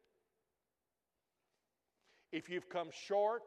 if 2.31 2.49
you've 2.49 2.69
come 2.69 2.89
short 2.91 3.43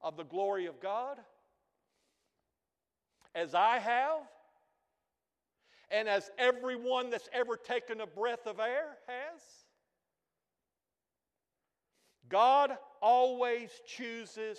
of 0.00 0.16
the 0.16 0.24
glory 0.24 0.66
of 0.66 0.80
God, 0.80 1.18
as 3.34 3.54
I 3.54 3.78
have, 3.78 4.20
and 5.90 6.08
as 6.08 6.30
everyone 6.38 7.10
that's 7.10 7.28
ever 7.32 7.56
taken 7.56 8.00
a 8.00 8.06
breath 8.06 8.46
of 8.46 8.60
air 8.60 8.98
has, 9.06 9.40
God 12.28 12.76
always 13.00 13.70
chooses 13.86 14.58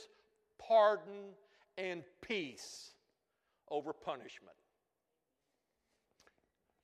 pardon 0.57 1.33
and 1.77 2.03
peace 2.21 2.91
over 3.69 3.93
punishment. 3.93 4.55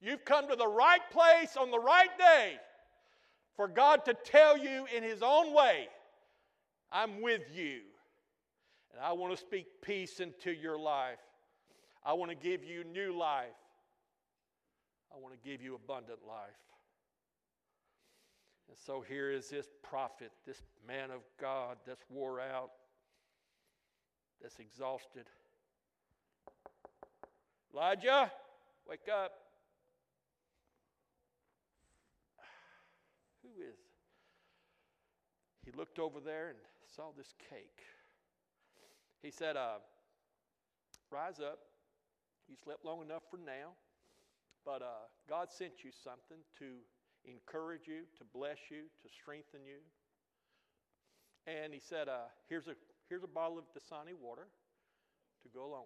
You've 0.03 0.25
come 0.25 0.49
to 0.49 0.55
the 0.57 0.67
right 0.67 0.99
place 1.11 1.55
on 1.57 1.71
the 1.71 1.79
right 1.79 2.09
day 2.17 2.55
for 3.55 3.69
God 3.69 4.03
to 4.05 4.13
tell 4.13 4.57
you 4.57 4.85
in 4.95 5.01
His 5.01 5.21
own 5.21 5.53
way, 5.53 5.87
I'm 6.91 7.21
with 7.21 7.43
you. 7.53 7.79
And 8.91 9.01
I 9.01 9.13
want 9.13 9.33
to 9.33 9.37
speak 9.37 9.65
peace 9.81 10.19
into 10.19 10.51
your 10.51 10.77
life. 10.77 11.19
I 12.05 12.13
want 12.13 12.31
to 12.31 12.35
give 12.35 12.65
you 12.65 12.83
new 12.83 13.17
life. 13.17 13.45
I 15.15 15.19
want 15.21 15.33
to 15.41 15.49
give 15.49 15.61
you 15.61 15.75
abundant 15.75 16.19
life. 16.27 16.49
And 18.67 18.77
so 18.85 19.03
here 19.07 19.31
is 19.31 19.49
this 19.49 19.67
prophet, 19.83 20.31
this 20.45 20.61
man 20.85 21.11
of 21.11 21.21
God 21.39 21.77
that's 21.87 22.03
wore 22.09 22.41
out, 22.41 22.71
that's 24.41 24.59
exhausted. 24.59 25.27
Elijah, 27.73 28.31
wake 28.89 29.07
up. 29.11 29.31
Who 33.43 33.49
is? 33.61 33.77
He 35.65 35.71
looked 35.71 35.99
over 35.99 36.19
there 36.19 36.49
and 36.49 36.57
saw 36.95 37.11
this 37.15 37.33
cake. 37.49 37.81
He 39.21 39.31
said, 39.31 39.55
uh, 39.55 39.79
Rise 41.11 41.39
up. 41.39 41.59
You 42.49 42.55
slept 42.61 42.83
long 42.83 43.01
enough 43.01 43.23
for 43.29 43.37
now. 43.37 43.77
But 44.65 44.81
uh, 44.81 45.07
God 45.29 45.51
sent 45.51 45.83
you 45.83 45.91
something 45.91 46.41
to 46.59 46.65
encourage 47.25 47.87
you, 47.87 48.03
to 48.17 48.23
bless 48.33 48.57
you, 48.69 48.83
to 49.01 49.09
strengthen 49.09 49.61
you. 49.65 49.79
And 51.45 51.73
He 51.73 51.79
said, 51.79 52.09
uh, 52.09 52.31
here's, 52.49 52.67
a, 52.67 52.75
here's 53.09 53.23
a 53.23 53.27
bottle 53.27 53.59
of 53.59 53.65
Dasani 53.71 54.15
water 54.19 54.47
to 55.43 55.49
go 55.49 55.65
along. 55.65 55.85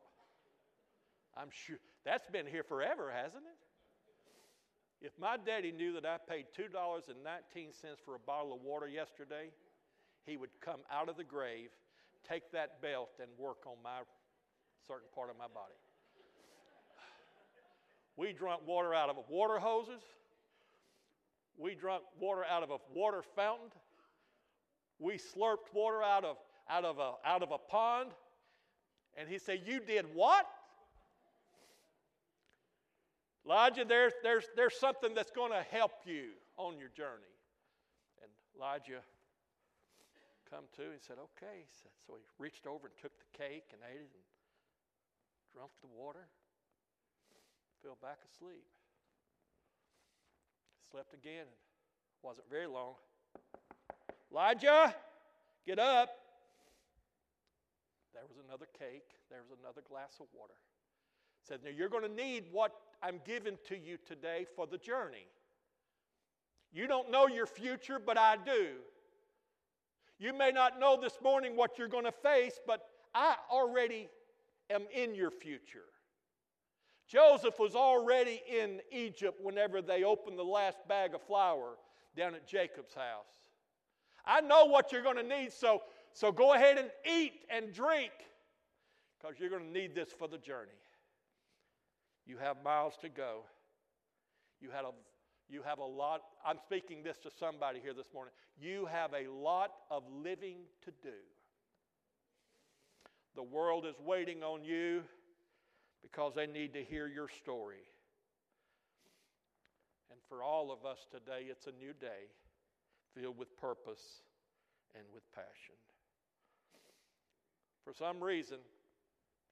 I'm 1.36 1.50
sure 1.52 1.78
that's 2.06 2.28
been 2.28 2.48
here 2.48 2.63
forever, 2.63 3.12
hasn't 3.13 3.44
it? 3.44 5.06
If 5.06 5.12
my 5.20 5.38
daddy 5.38 5.72
knew 5.72 5.94
that 5.94 6.06
I 6.06 6.18
paid 6.18 6.46
$2.19 6.58 7.13
for 8.04 8.16
a 8.16 8.20
bottle 8.20 8.54
of 8.54 8.62
water 8.62 8.88
yesterday, 8.88 9.52
he 10.28 10.36
would 10.36 10.50
come 10.62 10.82
out 10.92 11.08
of 11.10 11.16
the 11.16 11.24
grave, 11.24 11.70
take 12.30 12.52
that 12.52 12.82
belt, 12.82 13.12
and 13.20 13.30
work 13.40 13.66
on 13.66 13.78
my 13.82 14.00
certain 14.86 15.08
part 15.16 15.30
of 15.30 15.38
my 15.38 15.48
body. 15.48 15.74
We 18.18 18.34
drank 18.34 18.62
water 18.68 18.94
out 18.94 19.10
of 19.10 19.18
water 19.30 19.60
hoses. 19.60 20.02
We 21.58 21.76
drank 21.76 22.04
water 22.20 22.44
out 22.44 22.62
of 22.62 22.72
a 22.72 22.78
water 22.94 23.24
fountain. 23.36 23.70
We 25.00 25.18
slurped 25.18 25.74
water 25.74 26.04
out 26.04 26.26
of, 26.26 26.38
out 26.70 26.84
of, 26.84 27.00
a, 27.00 27.13
out 27.24 27.42
of 27.44 27.52
a 27.52 27.58
pond. 27.58 28.10
And 29.16 29.30
he 29.30 29.38
said, 29.38 29.62
You 29.66 29.80
did 29.80 30.06
what? 30.13 30.46
Elijah, 33.46 33.86
there's, 33.88 34.13
there's, 34.24 34.46
there's 34.56 34.78
something 34.78 35.13
that's 35.13 35.32
going 35.32 35.52
to 35.52 35.66
help 35.72 35.92
you 36.06 36.32
on 36.58 36.78
your 36.78 36.90
journey. 36.90 37.32
And 38.22 38.30
Elijah 38.58 39.02
come 40.49 40.65
to, 40.75 40.83
he 40.95 40.99
said, 40.99 41.17
okay. 41.19 41.67
He 41.67 41.73
said, 41.83 41.91
so 42.05 42.15
he 42.15 42.23
reached 42.39 42.67
over 42.67 42.88
and 42.88 42.95
took 42.97 43.12
the 43.19 43.31
cake 43.36 43.75
and 43.75 43.81
ate 43.83 43.99
it 43.99 44.12
and 44.15 44.25
drank 45.53 45.71
the 45.81 45.91
water, 45.91 46.27
fell 47.83 47.97
back 48.01 48.19
asleep. 48.25 48.65
Slept 50.89 51.13
again. 51.13 51.45
Wasn't 52.23 52.49
very 52.49 52.67
long. 52.67 52.95
Elijah, 54.31 54.95
get 55.65 55.79
up. 55.79 56.10
There 58.13 58.23
was 58.27 58.38
another 58.47 58.67
cake. 58.77 59.05
There 59.29 59.39
was 59.47 59.57
another 59.60 59.81
glass 59.88 60.15
of 60.19 60.27
water. 60.33 60.55
Said, 61.47 61.60
now 61.63 61.69
you're 61.69 61.89
going 61.89 62.03
to 62.03 62.13
need 62.13 62.45
what 62.51 62.73
I'm 63.01 63.21
giving 63.25 63.57
to 63.67 63.77
you 63.77 63.97
today 64.05 64.45
for 64.55 64.65
the 64.65 64.77
journey. 64.77 65.27
You 66.73 66.88
don't 66.88 67.12
know 67.12 67.27
your 67.27 67.45
future, 67.45 67.99
but 68.03 68.17
I 68.17 68.38
do. 68.43 68.75
You 70.19 70.34
may 70.34 70.51
not 70.51 70.80
know 70.80 70.99
this 70.99 71.17
morning 71.23 71.56
what 71.56 71.77
you're 71.77 71.88
going 71.88 72.06
to 72.06 72.12
face, 72.12 72.60
but 72.65 72.82
I 73.13 73.36
already 73.51 74.10
am 74.69 74.86
in 74.93 75.13
your 75.13 75.32
future. 75.32 75.86
Joseph 77.08 77.58
was 77.60 77.75
already 77.75 78.41
in 78.49 78.82
Egypt 78.91 79.39
whenever 79.41 79.82
they 79.82 80.03
opened 80.03 80.38
the 80.38 80.43
last 80.43 80.77
bag 80.89 81.13
of 81.13 81.21
flour 81.21 81.77
down 82.15 82.36
at 82.36 82.45
Jacob's 82.47 82.93
house. 82.93 83.25
I 84.25 84.41
know 84.41 84.65
what 84.65 84.91
you're 84.91 85.03
going 85.03 85.15
to 85.17 85.23
need, 85.23 85.53
so, 85.53 85.84
so 86.12 86.32
go 86.32 86.53
ahead 86.53 86.77
and 86.77 86.89
eat 87.10 87.45
and 87.49 87.73
drink 87.73 88.12
because 89.17 89.39
you're 89.39 89.49
going 89.49 89.63
to 89.63 89.71
need 89.71 89.95
this 89.95 90.10
for 90.17 90.27
the 90.27 90.38
journey. 90.38 90.71
You 92.25 92.38
have 92.38 92.58
miles 92.62 92.95
to 93.01 93.10
go. 93.10 93.43
You, 94.60 94.69
had 94.69 94.84
a, 94.84 94.91
you 95.49 95.62
have 95.63 95.79
a 95.79 95.86
lot. 95.86 96.21
I'm 96.45 96.57
speaking 96.65 97.03
this 97.03 97.17
to 97.19 97.29
somebody 97.39 97.79
here 97.81 97.93
this 97.93 98.07
morning. 98.13 98.33
You 98.60 98.86
have 98.91 99.12
a 99.13 99.31
lot 99.31 99.71
of 99.89 100.03
living 100.23 100.57
to 100.83 100.91
do. 101.01 101.15
The 103.36 103.43
world 103.43 103.86
is 103.86 103.95
waiting 104.03 104.43
on 104.43 104.65
you 104.65 105.03
because 106.01 106.33
they 106.36 106.47
need 106.47 106.73
to 106.73 106.83
hear 106.83 107.07
your 107.07 107.29
story. 107.29 107.86
And 110.10 110.19
for 110.27 110.43
all 110.43 110.71
of 110.71 110.86
us 110.86 111.05
today, 111.12 111.45
it's 111.49 111.67
a 111.67 111.71
new 111.71 111.93
day 111.93 112.31
filled 113.15 113.38
with 113.38 113.55
purpose 113.57 114.21
and 114.95 115.03
with 115.13 115.23
passion. 115.33 115.75
For 117.83 117.93
some 117.93 118.21
reason, 118.21 118.57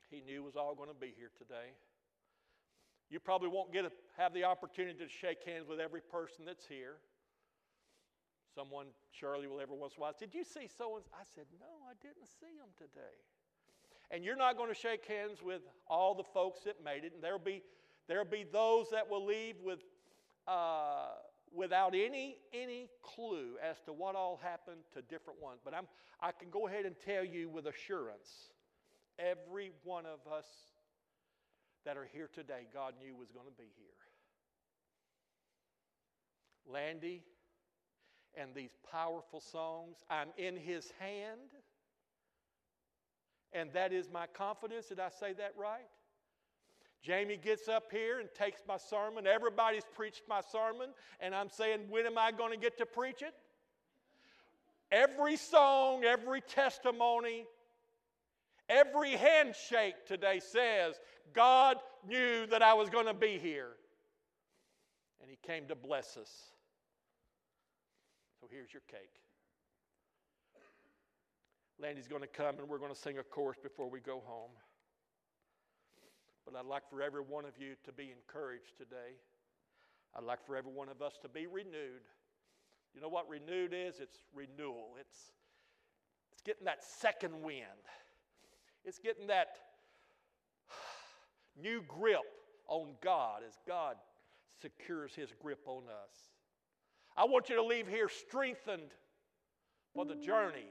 he 0.10 0.22
knew 0.22 0.44
was 0.44 0.56
all 0.56 0.76
going 0.76 0.90
to 0.90 0.96
be 0.96 1.14
here 1.16 1.32
today. 1.38 1.72
You 3.10 3.20
probably 3.20 3.50
won't 3.50 3.72
get 3.72 3.86
a, 3.86 3.92
have 4.18 4.34
the 4.34 4.44
opportunity 4.44 4.98
to 5.00 5.10
shake 5.10 5.44
hands 5.46 5.68
with 5.68 5.80
every 5.80 6.02
person 6.02 6.46
that's 6.46 6.66
here. 6.66 6.98
Someone, 8.56 8.88
surely 9.12 9.48
will 9.48 9.60
every 9.60 9.78
once 9.78 9.94
in 9.96 10.00
a 10.00 10.02
while, 10.02 10.16
did 10.18 10.34
you 10.34 10.44
see 10.44 10.68
so 10.78 10.96
and 10.96 11.06
I 11.14 11.24
said, 11.36 11.46
no, 11.60 11.68
I 11.90 11.94
didn't 12.02 12.28
see 12.40 12.58
them 12.58 12.70
today. 12.78 13.16
And 14.12 14.24
you're 14.24 14.38
not 14.38 14.58
going 14.58 14.70
to 14.70 14.80
shake 14.80 15.06
hands 15.06 15.42
with 15.44 15.62
all 15.88 16.16
the 16.16 16.24
folks 16.24 16.62
that 16.64 16.84
made 16.84 17.04
it. 17.04 17.14
And 17.14 17.24
there'll 17.24 17.40
be, 17.40 17.64
there'll 18.08 18.26
be 18.26 18.46
those 18.52 18.90
that 18.92 19.10
will 19.10 19.26
leave 19.26 19.56
with, 19.64 19.80
uh, 20.48 21.08
without 21.54 21.96
any, 21.96 22.38
any 22.54 22.88
clue 23.02 23.56
as 23.64 23.82
to 23.86 23.94
what 23.94 24.16
all 24.16 24.40
happened 24.42 24.82
to 24.94 25.02
different 25.02 25.42
ones. 25.42 25.60
But 25.64 25.74
I'm, 25.74 25.88
I 26.22 26.32
can 26.32 26.50
go 26.50 26.68
ahead 26.68 26.86
and 26.86 26.96
tell 27.04 27.26
you 27.26 27.50
with 27.50 27.66
assurance 27.66 28.52
every 29.18 29.72
one 29.84 30.06
of 30.06 30.32
us 30.32 30.46
that 31.86 31.98
are 31.98 32.08
here 32.12 32.30
today, 32.34 32.68
God 32.74 32.94
knew 33.00 33.16
was 33.16 33.32
going 33.32 33.46
to 33.46 33.52
be 33.52 33.70
here. 33.78 33.86
Landy 36.68 37.24
and 38.36 38.54
these 38.54 38.72
powerful 38.92 39.40
songs, 39.40 39.98
I'm 40.10 40.30
in 40.38 40.58
His 40.58 40.92
hand. 41.00 41.52
And 43.54 43.72
that 43.74 43.94
is 43.94 44.10
my 44.12 44.28
confidence. 44.28 44.88
Did 44.88 45.00
I 45.00 45.10
say 45.10 45.34
that 45.34 45.54
right? 45.58 45.88
Jamie 47.02 47.38
gets 47.38 47.68
up 47.68 47.92
here 47.92 48.20
and 48.20 48.28
takes 48.34 48.62
my 48.68 48.78
sermon. 48.78 49.28
Everybody's 49.28 49.84
preached 49.94 50.24
my 50.28 50.42
sermon, 50.42 50.90
and 51.20 51.36
I'm 51.36 51.50
saying, 51.50 51.82
when 51.88 52.08
am 52.08 52.18
I 52.18 52.32
going 52.32 52.52
to 52.52 52.58
get 52.58 52.80
to 52.80 52.86
preach 52.86 53.22
it? 53.22 53.36
Every 54.92 55.38
song, 55.38 56.04
every 56.04 56.42
testimony, 56.42 57.46
every 58.68 59.12
handshake 59.12 60.08
today 60.08 60.40
says, 60.40 60.96
God 61.34 61.78
knew 62.08 62.46
that 62.48 62.62
I 62.62 62.74
was 62.74 62.90
going 62.90 63.08
to 63.08 63.14
be 63.14 63.38
here. 63.38 63.72
And 65.22 65.30
He 65.30 65.38
came 65.46 65.68
to 65.68 65.76
bless 65.76 66.18
us. 66.18 66.32
So 68.40 68.48
here's 68.52 68.74
your 68.74 68.84
cake. 68.90 69.22
Landy's 71.82 72.08
going 72.08 72.22
to 72.22 72.28
come 72.28 72.60
and 72.60 72.70
we're 72.70 72.78
going 72.78 72.94
to 72.94 73.00
sing 73.00 73.18
a 73.18 73.24
chorus 73.24 73.58
before 73.62 73.90
we 73.90 74.00
go 74.00 74.22
home. 74.26 74.52
But 76.46 76.56
I'd 76.56 76.66
like 76.66 76.84
for 76.90 77.02
every 77.02 77.22
one 77.22 77.44
of 77.44 77.58
you 77.60 77.74
to 77.86 77.92
be 77.92 78.12
encouraged 78.12 78.78
today. 78.78 79.18
I'd 80.16 80.24
like 80.24 80.46
for 80.46 80.56
every 80.56 80.72
one 80.72 80.90
of 80.90 81.02
us 81.02 81.18
to 81.24 81.30
be 81.30 81.48
renewed. 81.48 82.06
You 82.94 83.02
know 83.02 83.10
what 83.10 83.28
renewed 83.28 83.74
is? 83.74 84.00
It's 84.00 84.20
renewal. 84.34 84.96
It's, 85.00 85.18
it's 86.32 86.42
getting 86.42 86.66
that 86.66 86.84
second 86.84 87.42
wind. 87.42 87.66
It's 88.86 89.00
getting 89.00 89.28
that 89.28 89.58
new 91.62 91.84
grip 91.88 92.22
on 92.68 92.96
God 93.02 93.42
as 93.48 93.54
God 93.68 93.96
secures 94.62 95.14
his 95.14 95.30
grip 95.42 95.62
on 95.68 95.84
us. 95.84 96.16
I 97.18 97.26
want 97.26 97.50
you 97.50 97.56
to 97.56 97.64
leave 97.64 97.88
here 97.88 98.10
strengthened 98.10 98.92
for 99.94 100.06
the 100.06 100.16
journey. 100.16 100.68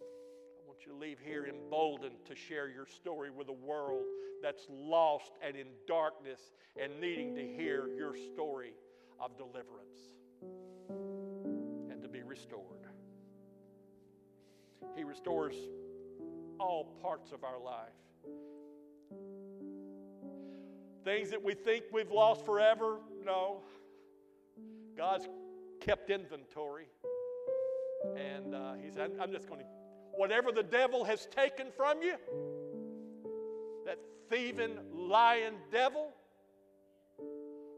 I 0.00 0.66
want 0.66 0.78
you 0.86 0.92
to 0.92 0.98
leave 0.98 1.18
here 1.18 1.46
emboldened 1.46 2.24
to 2.26 2.34
share 2.34 2.68
your 2.68 2.86
story 2.86 3.30
with 3.30 3.48
a 3.48 3.52
world 3.52 4.04
that's 4.42 4.66
lost 4.70 5.32
and 5.46 5.56
in 5.56 5.66
darkness 5.88 6.40
and 6.80 7.00
needing 7.00 7.34
to 7.34 7.42
hear 7.42 7.88
your 7.96 8.14
story 8.32 8.74
of 9.18 9.36
deliverance 9.36 9.98
and 11.90 12.02
to 12.02 12.08
be 12.08 12.22
restored. 12.22 12.62
He 14.94 15.04
restores 15.04 15.54
all 16.60 16.98
parts 17.02 17.32
of 17.32 17.44
our 17.44 17.60
life. 17.60 17.92
Things 21.06 21.30
that 21.30 21.40
we 21.40 21.54
think 21.54 21.84
we've 21.92 22.10
lost 22.10 22.44
forever, 22.44 22.98
no. 23.24 23.60
God's 24.96 25.28
kept 25.78 26.10
inventory. 26.10 26.86
And 28.16 28.52
uh, 28.52 28.72
he 28.72 28.90
said, 28.90 29.12
I'm 29.20 29.30
just 29.30 29.46
going 29.46 29.60
to, 29.60 29.66
whatever 30.16 30.50
the 30.50 30.64
devil 30.64 31.04
has 31.04 31.26
taken 31.26 31.68
from 31.76 32.02
you, 32.02 32.16
that 33.84 34.00
thieving, 34.28 34.78
lying 34.92 35.54
devil, 35.70 36.08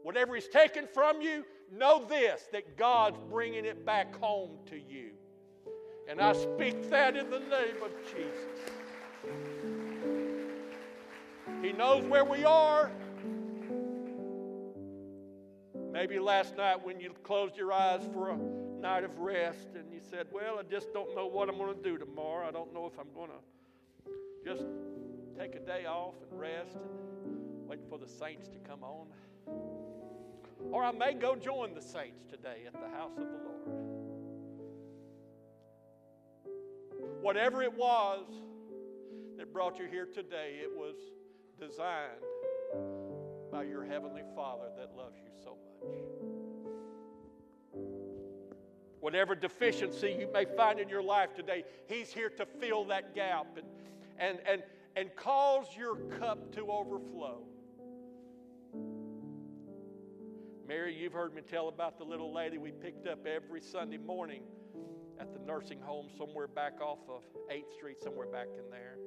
whatever 0.01 0.33
he's 0.33 0.47
taken 0.47 0.87
from 0.91 1.21
you, 1.21 1.45
know 1.71 2.03
this 2.09 2.47
that 2.51 2.77
God's 2.77 3.19
bringing 3.29 3.63
it 3.63 3.85
back 3.85 4.19
home 4.19 4.57
to 4.71 4.75
you. 4.75 5.11
And 6.09 6.19
I 6.19 6.33
speak 6.33 6.89
that 6.89 7.15
in 7.15 7.29
the 7.29 7.41
name 7.41 7.83
of 7.83 7.91
Jesus. 8.05 8.71
He 11.61 11.73
knows 11.73 12.03
where 12.05 12.25
we 12.25 12.43
are. 12.43 12.89
Maybe 15.91 16.19
last 16.19 16.55
night 16.55 16.83
when 16.85 16.99
you 16.99 17.13
closed 17.23 17.57
your 17.57 17.73
eyes 17.73 18.01
for 18.13 18.29
a 18.29 18.37
night 18.79 19.03
of 19.03 19.17
rest 19.19 19.69
and 19.75 19.91
you 19.91 19.99
said, 20.09 20.27
Well, 20.31 20.59
I 20.59 20.63
just 20.63 20.93
don't 20.93 21.15
know 21.15 21.25
what 21.25 21.49
I'm 21.49 21.57
going 21.57 21.75
to 21.75 21.83
do 21.83 21.97
tomorrow. 21.97 22.47
I 22.47 22.51
don't 22.51 22.73
know 22.73 22.85
if 22.85 22.99
I'm 22.99 23.11
going 23.13 23.29
to 23.29 24.13
just 24.45 24.65
take 25.37 25.55
a 25.55 25.59
day 25.59 25.85
off 25.85 26.13
and 26.29 26.39
rest 26.39 26.75
and 26.75 27.67
wait 27.67 27.79
for 27.89 27.97
the 27.97 28.07
saints 28.07 28.47
to 28.49 28.59
come 28.59 28.83
on. 28.83 29.07
Or 30.71 30.83
I 30.83 30.91
may 30.91 31.13
go 31.13 31.35
join 31.35 31.73
the 31.73 31.81
saints 31.81 32.23
today 32.29 32.63
at 32.67 32.73
the 32.73 32.89
house 32.95 33.17
of 33.17 33.23
the 33.23 33.39
Lord. 33.45 33.89
Whatever 37.21 37.63
it 37.63 37.73
was 37.73 38.25
that 39.37 39.51
brought 39.51 39.79
you 39.79 39.87
here 39.87 40.05
today, 40.05 40.59
it 40.61 40.69
was 40.71 40.95
designed 41.59 42.21
by 43.51 43.63
your 43.63 43.83
Heavenly 43.83 44.23
Father 44.35 44.69
that 44.77 44.95
loves 44.95 45.17
you 45.23 45.31
so 45.43 45.51
much. 45.51 45.68
Whatever 48.99 49.33
deficiency 49.33 50.17
you 50.19 50.27
may 50.31 50.45
find 50.45 50.79
in 50.79 50.89
your 50.89 51.01
life 51.01 51.33
today, 51.33 51.63
He's 51.87 52.11
here 52.13 52.29
to 52.29 52.45
fill 52.45 52.85
that 52.85 53.15
gap 53.15 53.57
and, 53.57 53.65
and, 54.19 54.39
and, 54.47 54.63
and 54.95 55.15
cause 55.15 55.65
your 55.77 55.95
cup 56.19 56.53
to 56.55 56.69
overflow. 56.69 57.41
Mary, 60.67 60.93
you've 60.93 61.13
heard 61.13 61.33
me 61.33 61.41
tell 61.41 61.67
about 61.67 61.97
the 61.97 62.03
little 62.03 62.31
lady 62.31 62.59
we 62.59 62.71
picked 62.71 63.07
up 63.07 63.25
every 63.25 63.61
Sunday 63.61 63.97
morning 63.97 64.43
at 65.19 65.33
the 65.33 65.39
nursing 65.39 65.79
home 65.81 66.07
somewhere 66.15 66.47
back 66.47 66.79
off 66.79 66.99
of 67.09 67.23
8th 67.51 67.73
Street, 67.75 67.99
somewhere 67.99 68.27
back 68.27 68.47
in 68.55 68.69
there. 68.69 68.97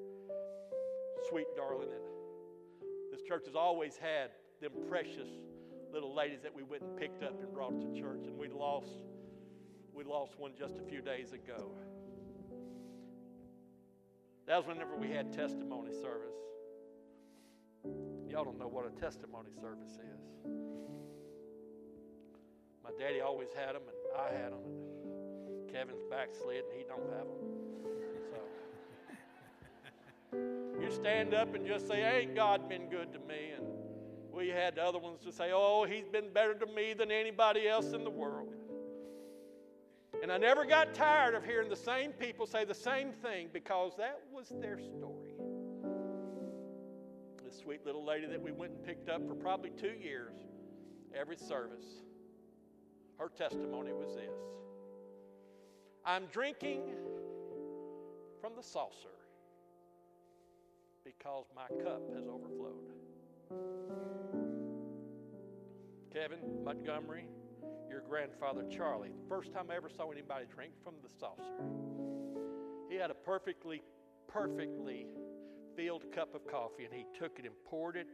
Sweet 1.29 1.47
darling. 1.57 1.89
And 1.93 3.13
this 3.13 3.23
church 3.23 3.45
has 3.47 3.55
always 3.55 3.97
had 3.97 4.31
them 4.61 4.73
precious 4.89 5.29
little 5.93 6.15
ladies 6.15 6.41
that 6.43 6.55
we 6.55 6.63
went 6.63 6.83
and 6.83 6.97
picked 6.97 7.23
up 7.23 7.41
and 7.41 7.53
brought 7.53 7.81
to 7.81 8.01
church, 8.01 8.27
and 8.27 8.39
we 8.39 8.49
lost 8.49 9.05
we 9.95 10.05
lost 10.05 10.39
one 10.39 10.53
just 10.59 10.79
a 10.79 10.83
few 10.83 11.03
days 11.03 11.33
ago. 11.33 11.71
That 14.47 14.57
was 14.57 14.67
whenever 14.67 14.97
we 14.97 15.11
had 15.11 15.33
testimony 15.33 15.93
service. 15.93 16.35
Y'all 18.29 18.45
don't 18.45 18.59
know 18.59 18.69
what 18.69 18.87
a 18.87 19.01
testimony 19.01 19.51
service 19.61 19.93
is. 19.93 20.21
My 22.83 22.91
daddy 22.99 23.21
always 23.21 23.49
had 23.55 23.75
them, 23.75 23.83
and 23.87 23.97
I 24.19 24.33
had 24.35 24.53
them. 24.53 24.61
Kevin's 25.71 26.03
backslid, 26.11 26.65
and 26.71 26.79
he 26.79 26.85
don't 26.85 27.09
have 27.13 27.27
them. 27.27 27.37
So 30.31 30.81
you 30.81 30.91
stand 30.91 31.35
up 31.35 31.55
and 31.55 31.67
just 31.67 31.87
say, 31.87 32.03
"Ain't 32.03 32.35
God 32.35 32.69
been 32.69 32.89
good 32.89 33.13
to 33.13 33.19
me?" 33.21 33.53
And 33.57 33.67
we 34.33 34.49
had 34.49 34.77
the 34.77 34.83
other 34.83 34.99
ones 34.99 35.21
to 35.25 35.33
say, 35.33 35.51
"Oh, 35.53 35.85
He's 35.85 36.09
been 36.09 36.33
better 36.33 36.55
to 36.55 36.67
me 36.67 36.95
than 36.95 37.11
anybody 37.11 37.69
else 37.69 37.93
in 37.93 38.05
the 38.05 38.11
world." 38.11 38.55
And 40.23 40.31
I 40.31 40.39
never 40.39 40.65
got 40.65 40.95
tired 40.95 41.35
of 41.35 41.45
hearing 41.45 41.69
the 41.69 41.77
same 41.77 42.13
people 42.13 42.47
say 42.47 42.65
the 42.65 42.75
same 42.75 43.13
thing 43.13 43.49
because 43.53 43.97
that 43.97 44.23
was 44.33 44.49
their 44.61 44.79
story. 44.79 45.35
This 47.45 47.59
sweet 47.59 47.85
little 47.85 48.05
lady 48.05 48.27
that 48.27 48.41
we 48.41 48.53
went 48.53 48.73
and 48.73 48.85
picked 48.85 49.09
up 49.09 49.27
for 49.27 49.35
probably 49.35 49.71
two 49.71 49.95
years, 50.01 50.37
every 51.15 51.37
service, 51.37 52.05
her 53.19 53.29
testimony 53.29 53.93
was 53.93 54.15
this 54.15 54.31
I'm 56.05 56.27
drinking 56.27 56.83
from 58.41 58.53
the 58.57 58.63
saucer 58.63 59.09
because 61.05 61.47
my 61.55 61.69
cup 61.83 62.03
has 62.15 62.27
overflowed. 62.27 62.93
Kevin 66.13 66.63
Montgomery, 66.63 67.25
your 67.89 68.03
grandfather 68.03 68.65
Charlie. 68.69 69.13
First 69.31 69.51
time 69.55 69.71
I 69.71 69.77
ever 69.77 69.89
saw 69.89 70.11
anybody 70.11 70.45
drink 70.55 70.75
from 70.85 70.95
the 71.03 71.09
saucer. 71.09 71.65
He 72.91 72.97
had 72.97 73.11
a 73.11 73.15
perfectly, 73.15 73.83
perfectly 74.29 75.07
filled 75.75 76.05
cup 76.13 76.35
of 76.35 76.47
coffee 76.47 76.85
and 76.85 76.93
he 76.93 77.07
took 77.19 77.39
it 77.39 77.47
and 77.47 77.55
poured 77.65 77.97
it 77.97 78.09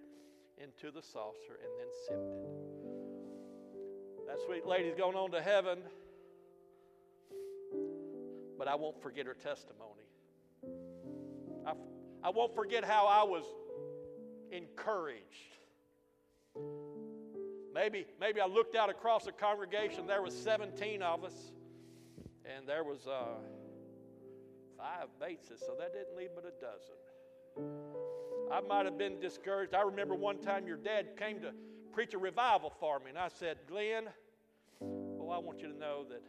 into 0.58 0.92
the 0.92 1.02
saucer 1.02 1.58
and 1.61 1.72
then 1.76 1.88
sipped 2.06 2.34
it. 2.34 2.50
That 4.28 4.38
sweet 4.46 4.64
lady's 4.64 4.94
going 4.94 5.16
on 5.16 5.32
to 5.32 5.42
heaven, 5.42 5.80
but 8.56 8.68
I 8.68 8.76
won't 8.76 9.02
forget 9.02 9.26
her 9.26 9.34
testimony. 9.34 10.06
I, 11.66 11.72
I 12.22 12.30
won't 12.30 12.54
forget 12.54 12.84
how 12.84 13.06
I 13.06 13.24
was 13.24 13.42
encouraged 14.52 15.58
Maybe, 17.79 18.07
maybe 18.21 18.41
I 18.41 18.47
looked 18.47 18.75
out 18.75 18.91
across 18.91 19.27
the 19.27 19.31
congregation, 19.31 20.05
there 20.09 20.21
was 20.21 20.35
17 20.35 21.01
of 21.01 21.23
us, 21.23 21.53
and 22.45 22.67
there 22.67 22.83
was 22.83 23.07
uh, 23.07 23.37
five 24.77 25.07
Bateses, 25.23 25.61
so 25.61 25.77
that 25.79 25.93
didn't 25.93 26.17
leave 26.17 26.31
but 26.35 26.45
a 26.45 26.51
dozen. 26.61 27.71
I 28.53 28.61
might 28.62 28.85
have 28.85 28.99
been 28.99 29.21
discouraged. 29.21 29.77
I 29.77 29.83
remember 29.83 30.17
one 30.17 30.38
time 30.38 30.67
your 30.67 30.77
dad 30.77 31.17
came 31.17 31.41
to 31.43 31.53
preach 31.93 32.14
a 32.14 32.19
revival 32.19 32.73
for 32.81 32.99
me, 32.99 33.11
and 33.11 33.19
I 33.19 33.29
said, 33.29 33.59
Glenn, 33.69 34.09
well, 34.81 35.31
I 35.31 35.38
want 35.38 35.61
you 35.61 35.69
to 35.69 35.79
know 35.79 36.05
that 36.11 36.23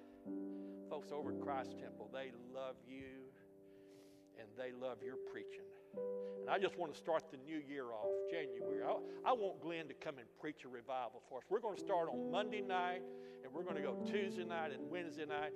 folks 0.88 1.12
over 1.12 1.32
at 1.32 1.42
Christ 1.42 1.72
Temple, 1.82 2.12
they 2.14 2.32
love 2.54 2.76
you 2.88 3.26
and 4.40 4.48
they 4.56 4.72
love 4.72 5.00
your 5.04 5.16
preaching. 5.32 5.66
And 5.96 6.50
I 6.50 6.58
just 6.58 6.78
want 6.78 6.94
to 6.94 6.98
start 6.98 7.24
the 7.32 7.38
new 7.46 7.62
year 7.70 7.86
off, 7.86 8.10
January. 8.30 8.84
I, 8.84 9.30
I, 9.30 9.34
want 9.34 9.62
Glenn 9.62 9.88
to 9.88 9.94
come 9.94 10.18
and 10.18 10.28
preach 10.40 10.66
a 10.66 10.68
revival 10.68 11.22
for 11.30 11.40
us. 11.40 11.44
We're 11.50 11.60
going 11.60 11.76
to 11.76 11.82
start 11.82 12.10
on 12.10 12.32
Monday 12.32 12.62
night, 12.62 13.02
and 13.44 13.54
we're 13.54 13.64
going 13.64 13.76
to 13.76 13.82
go 13.82 13.96
Tuesday 14.06 14.46
night 14.46 14.72
and 14.74 14.90
Wednesday 14.90 15.26
night. 15.26 15.52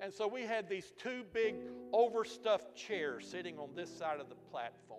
And 0.00 0.12
so 0.12 0.26
we 0.26 0.42
had 0.42 0.68
these 0.68 0.92
two 0.98 1.22
big 1.32 1.54
overstuffed 1.92 2.74
chairs 2.74 3.26
sitting 3.26 3.58
on 3.58 3.70
this 3.76 3.88
side 3.88 4.20
of 4.20 4.28
the 4.28 4.34
platform. 4.50 4.98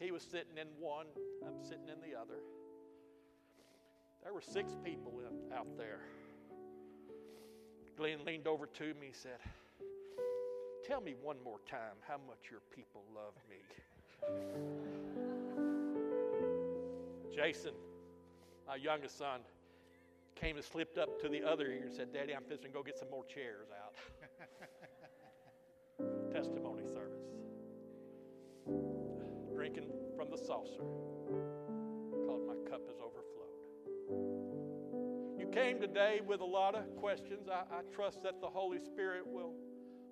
He 0.00 0.10
was 0.10 0.22
sitting 0.22 0.58
in 0.60 0.66
one, 0.78 1.06
I'm 1.46 1.62
sitting 1.62 1.88
in 1.88 2.00
the 2.00 2.18
other. 2.18 2.40
There 4.22 4.34
were 4.34 4.40
six 4.40 4.76
people 4.84 5.12
out 5.56 5.76
there. 5.78 6.00
Glenn 7.96 8.24
leaned 8.24 8.46
over 8.46 8.66
to 8.66 8.94
me 8.94 9.06
and 9.06 9.14
said, 9.14 9.38
Tell 10.86 11.00
me 11.00 11.14
one 11.20 11.36
more 11.44 11.58
time 11.70 11.96
how 12.06 12.16
much 12.26 12.50
your 12.50 12.60
people 12.74 13.02
love 13.14 13.34
me. 13.48 13.56
Jason, 17.34 17.72
my 18.66 18.76
youngest 18.76 19.18
son, 19.18 19.40
came 20.34 20.56
and 20.56 20.64
slipped 20.64 20.96
up 20.96 21.20
to 21.20 21.28
the 21.28 21.42
other 21.42 21.66
ear 21.66 21.82
and 21.84 21.92
said, 21.92 22.12
Daddy, 22.12 22.34
I'm 22.34 22.44
fixing 22.44 22.70
to 22.70 22.74
go 22.76 22.82
get 22.82 22.98
some 22.98 23.10
more 23.10 23.24
chairs 23.24 23.68
out. 23.70 23.94
Testimony 26.32 26.84
service. 26.84 27.26
Drinking 29.54 29.90
from 30.16 30.30
the 30.30 30.38
saucer 30.38 30.84
because 32.10 32.42
my 32.46 32.54
cup 32.70 32.80
has 32.86 32.96
overflowed. 32.98 33.56
You 35.38 35.46
came 35.52 35.78
today 35.80 36.20
with 36.26 36.40
a 36.40 36.44
lot 36.44 36.74
of 36.74 36.96
questions. 36.96 37.48
I, 37.48 37.64
I 37.74 37.82
trust 37.94 38.22
that 38.22 38.40
the 38.40 38.48
Holy 38.48 38.78
Spirit 38.78 39.26
will 39.26 39.52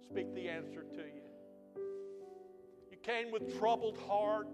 speak 0.05 0.34
the 0.34 0.49
answer 0.49 0.84
to 0.94 1.01
you 1.01 1.82
You 2.90 2.96
came 3.03 3.30
with 3.30 3.59
troubled 3.59 3.99
heart, 4.09 4.49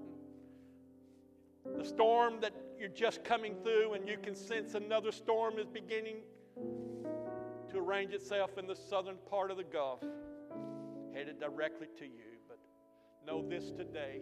the 1.77 1.85
storm 1.85 2.41
that 2.41 2.53
you're 2.79 2.89
just 2.89 3.25
coming 3.25 3.55
through 3.63 3.95
and 3.95 4.09
you 4.09 4.19
can 4.19 4.35
sense 4.35 4.75
another 4.75 5.13
storm 5.13 5.59
is 5.59 5.67
beginning 5.67 6.17
to 7.75 7.79
arrange 7.79 8.13
itself 8.13 8.59
in 8.59 8.67
the 8.67 8.77
southern 8.77 9.17
part 9.31 9.51
of 9.51 9.57
the 9.57 9.65
Gulf, 9.65 10.01
headed 11.13 11.41
directly 11.41 11.89
to 11.99 12.05
you. 12.05 12.39
But 12.49 12.59
know 13.27 13.43
this 13.49 13.71
today 13.71 14.21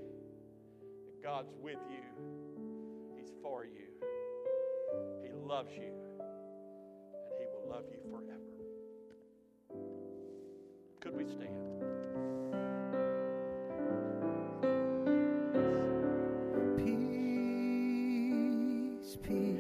that 1.07 1.23
God's 1.23 1.53
with 1.61 1.79
you, 1.91 3.17
He's 3.17 3.33
for 3.43 3.65
you, 3.65 3.89
He 5.23 5.33
loves 5.33 5.73
you, 5.75 5.93
and 7.25 7.35
He 7.39 7.47
will 7.53 7.69
love 7.69 7.85
you 7.91 7.99
forever. 8.11 8.52
Could 11.03 11.17
we 11.17 11.25
stand? 11.25 11.51
Peace, 19.03 19.17
peace, 19.21 19.52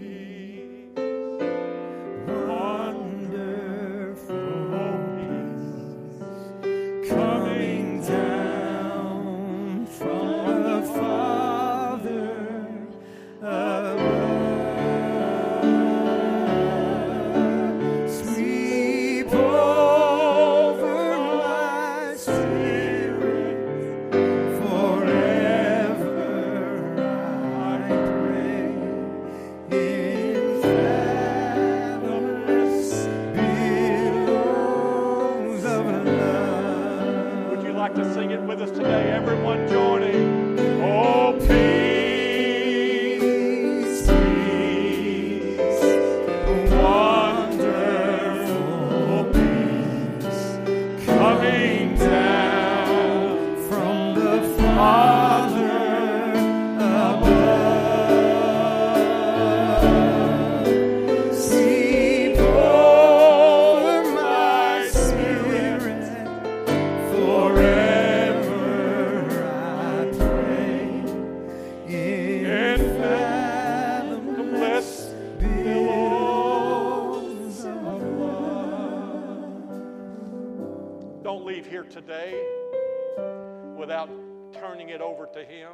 without 83.76 84.08
turning 84.52 84.90
it 84.90 85.00
over 85.00 85.26
to 85.26 85.44
Him. 85.44 85.72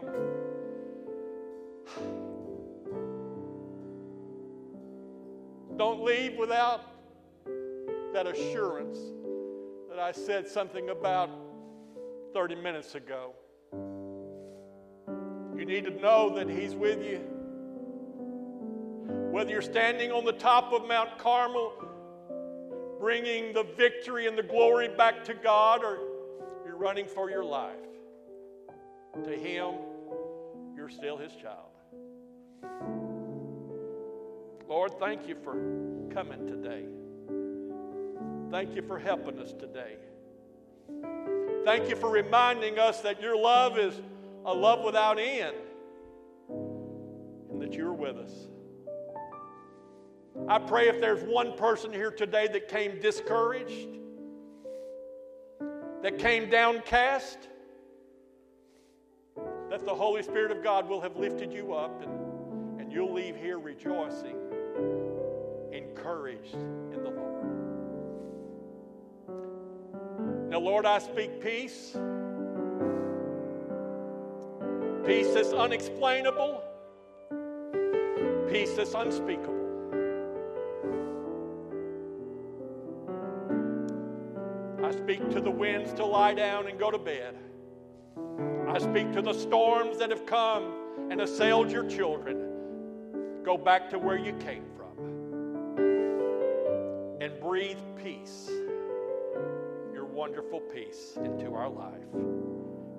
Don't 5.76 6.02
leave 6.02 6.36
without 6.36 6.84
that 8.12 8.26
assurance 8.26 8.98
that 9.88 9.98
I 9.98 10.12
said 10.12 10.48
something 10.48 10.90
about 10.90 11.30
30 12.34 12.56
minutes 12.56 12.94
ago. 12.94 13.34
You 15.56 15.64
need 15.64 15.84
to 15.84 15.90
know 15.90 16.34
that 16.36 16.48
He's 16.48 16.74
with 16.74 17.04
you. 17.04 17.20
Whether 19.30 19.52
you're 19.52 19.62
standing 19.62 20.10
on 20.10 20.24
the 20.24 20.32
top 20.32 20.72
of 20.72 20.88
Mount 20.88 21.18
Carmel, 21.18 21.72
bringing 22.98 23.52
the 23.52 23.64
victory 23.76 24.26
and 24.26 24.36
the 24.36 24.42
glory 24.42 24.88
back 24.88 25.22
to 25.24 25.34
God, 25.34 25.84
or 25.84 25.98
running 26.78 27.06
for 27.06 27.28
your 27.28 27.44
life. 27.44 27.74
To 29.24 29.30
Him, 29.30 29.74
you're 30.76 30.88
still 30.88 31.16
His 31.16 31.32
child. 31.32 31.70
Lord, 34.68 34.92
thank 35.00 35.26
you 35.26 35.34
for 35.42 35.54
coming 36.14 36.46
today. 36.46 36.84
Thank 38.50 38.76
you 38.76 38.82
for 38.82 38.98
helping 38.98 39.38
us 39.38 39.52
today. 39.52 39.96
Thank 41.64 41.88
you 41.88 41.96
for 41.96 42.10
reminding 42.10 42.78
us 42.78 43.00
that 43.00 43.20
your 43.20 43.36
love 43.36 43.78
is 43.78 44.00
a 44.44 44.54
love 44.54 44.84
without 44.84 45.18
end 45.18 45.56
and 46.48 47.60
that 47.60 47.74
you're 47.74 47.92
with 47.92 48.16
us. 48.16 48.32
I 50.48 50.58
pray 50.58 50.88
if 50.88 51.00
there's 51.00 51.22
one 51.24 51.56
person 51.56 51.92
here 51.92 52.10
today 52.10 52.46
that 52.52 52.68
came 52.68 53.00
discouraged, 53.00 53.98
that 56.02 56.18
came 56.18 56.48
downcast, 56.48 57.48
that 59.70 59.84
the 59.84 59.94
Holy 59.94 60.22
Spirit 60.22 60.50
of 60.50 60.62
God 60.62 60.88
will 60.88 61.00
have 61.00 61.16
lifted 61.16 61.52
you 61.52 61.74
up 61.74 62.02
and, 62.02 62.80
and 62.80 62.92
you'll 62.92 63.12
leave 63.12 63.36
here 63.36 63.58
rejoicing, 63.58 64.36
encouraged 65.72 66.54
in 66.54 67.02
the 67.02 67.10
Lord. 67.10 67.28
Now, 70.50 70.58
Lord, 70.60 70.86
I 70.86 70.98
speak 70.98 71.42
peace. 71.42 71.96
Peace 75.04 75.32
that's 75.32 75.52
unexplainable, 75.54 76.62
peace 78.50 78.74
that's 78.74 78.92
unspeakable. 78.92 79.57
Speak 85.08 85.30
to 85.30 85.40
the 85.40 85.50
winds 85.50 85.94
to 85.94 86.04
lie 86.04 86.34
down 86.34 86.66
and 86.66 86.78
go 86.78 86.90
to 86.90 86.98
bed. 86.98 87.34
I 88.68 88.78
speak 88.78 89.10
to 89.14 89.22
the 89.22 89.32
storms 89.32 89.96
that 90.00 90.10
have 90.10 90.26
come 90.26 90.70
and 91.10 91.22
assailed 91.22 91.72
your 91.72 91.88
children. 91.88 93.42
Go 93.42 93.56
back 93.56 93.88
to 93.88 93.98
where 93.98 94.18
you 94.18 94.34
came 94.34 94.64
from 94.76 94.98
and 97.22 97.40
breathe 97.40 97.78
peace, 97.96 98.50
your 99.94 100.04
wonderful 100.04 100.60
peace, 100.60 101.16
into 101.24 101.54
our 101.54 101.70
life. 101.70 102.12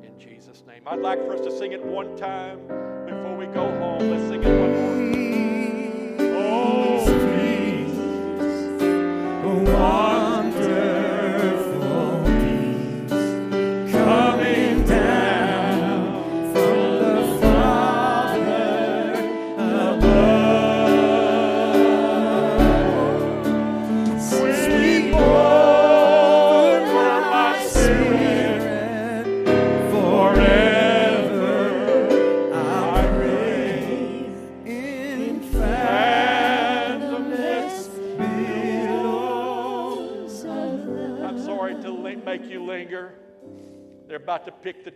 In 0.02 0.18
Jesus' 0.18 0.64
name. 0.66 0.82
I'd 0.88 1.02
like 1.02 1.20
for 1.20 1.36
us 1.36 1.42
to 1.42 1.56
sing 1.56 1.74
it 1.74 1.86
one 1.86 2.18
time 2.18 2.58
before 3.06 3.38
we 3.38 3.46
go 3.46 3.70
home. 3.78 4.10
Let's 4.10 4.24
sing 4.24 4.42
it 4.42 4.60
one 4.60 4.74
more. 6.18 6.40
Oh, 6.42 7.09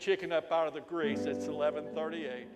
chicken 0.04 0.34
up 0.34 0.52
out 0.52 0.68
of 0.68 0.74
the 0.74 0.82
grease. 0.82 1.22
It's 1.22 1.46
11:38. 1.46 2.48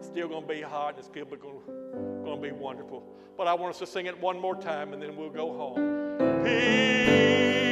Still 0.00 0.26
going 0.26 0.42
to 0.42 0.48
be 0.48 0.60
hot. 0.60 0.90
And 0.90 0.98
it's 0.98 1.06
still 1.06 1.24
going 1.24 2.42
to 2.42 2.48
be 2.48 2.50
wonderful. 2.50 3.04
But 3.36 3.46
I 3.46 3.54
want 3.54 3.74
us 3.74 3.78
to 3.78 3.86
sing 3.86 4.06
it 4.06 4.20
one 4.20 4.40
more 4.40 4.56
time, 4.56 4.92
and 4.92 5.00
then 5.00 5.16
we'll 5.16 5.30
go 5.30 5.56
home. 5.56 6.18
Peace, 6.42 7.69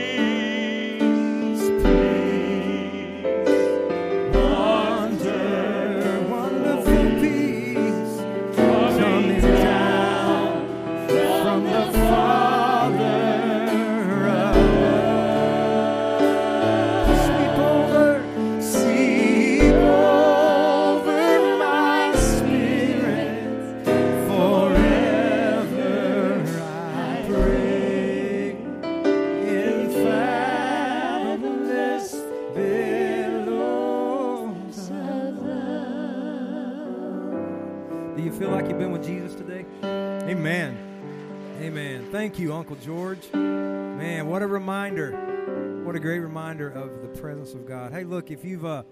Thank 42.28 42.40
you, 42.40 42.52
Uncle 42.52 42.76
George. 42.76 43.32
Man, 43.32 44.26
what 44.26 44.42
a 44.42 44.46
reminder. 44.46 45.12
What 45.82 45.96
a 45.96 45.98
great 45.98 46.18
reminder 46.18 46.68
of 46.68 47.00
the 47.00 47.08
presence 47.18 47.54
of 47.54 47.66
God. 47.66 47.90
Hey, 47.90 48.04
look, 48.04 48.30
if 48.30 48.44
you've 48.44 48.66
uh, 48.66 48.82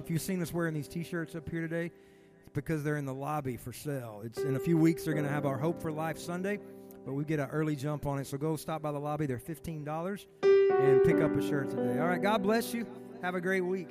if 0.00 0.08
you've 0.08 0.22
seen 0.22 0.40
us 0.40 0.50
wearing 0.50 0.72
these 0.72 0.88
t-shirts 0.88 1.34
up 1.34 1.46
here 1.46 1.60
today, 1.60 1.92
it's 2.40 2.52
because 2.54 2.82
they're 2.82 2.96
in 2.96 3.04
the 3.04 3.12
lobby 3.12 3.58
for 3.58 3.70
sale. 3.70 4.22
It's 4.24 4.38
in 4.38 4.56
a 4.56 4.58
few 4.58 4.78
weeks 4.78 5.04
they're 5.04 5.12
going 5.12 5.26
to 5.26 5.30
have 5.30 5.44
our 5.44 5.58
Hope 5.58 5.82
for 5.82 5.92
Life 5.92 6.16
Sunday, 6.16 6.58
but 7.04 7.12
we 7.12 7.24
get 7.24 7.38
an 7.38 7.50
early 7.50 7.76
jump 7.76 8.06
on 8.06 8.18
it. 8.18 8.26
So 8.26 8.38
go 8.38 8.56
stop 8.56 8.80
by 8.80 8.92
the 8.92 8.98
lobby. 8.98 9.26
They're 9.26 9.36
$15 9.36 10.24
and 10.42 11.04
pick 11.04 11.20
up 11.20 11.36
a 11.36 11.46
shirt 11.46 11.68
today. 11.68 12.00
All 12.00 12.08
right, 12.08 12.22
God 12.22 12.42
bless 12.42 12.72
you. 12.72 12.86
Have 13.20 13.34
a 13.34 13.42
great 13.42 13.60
week. 13.60 13.90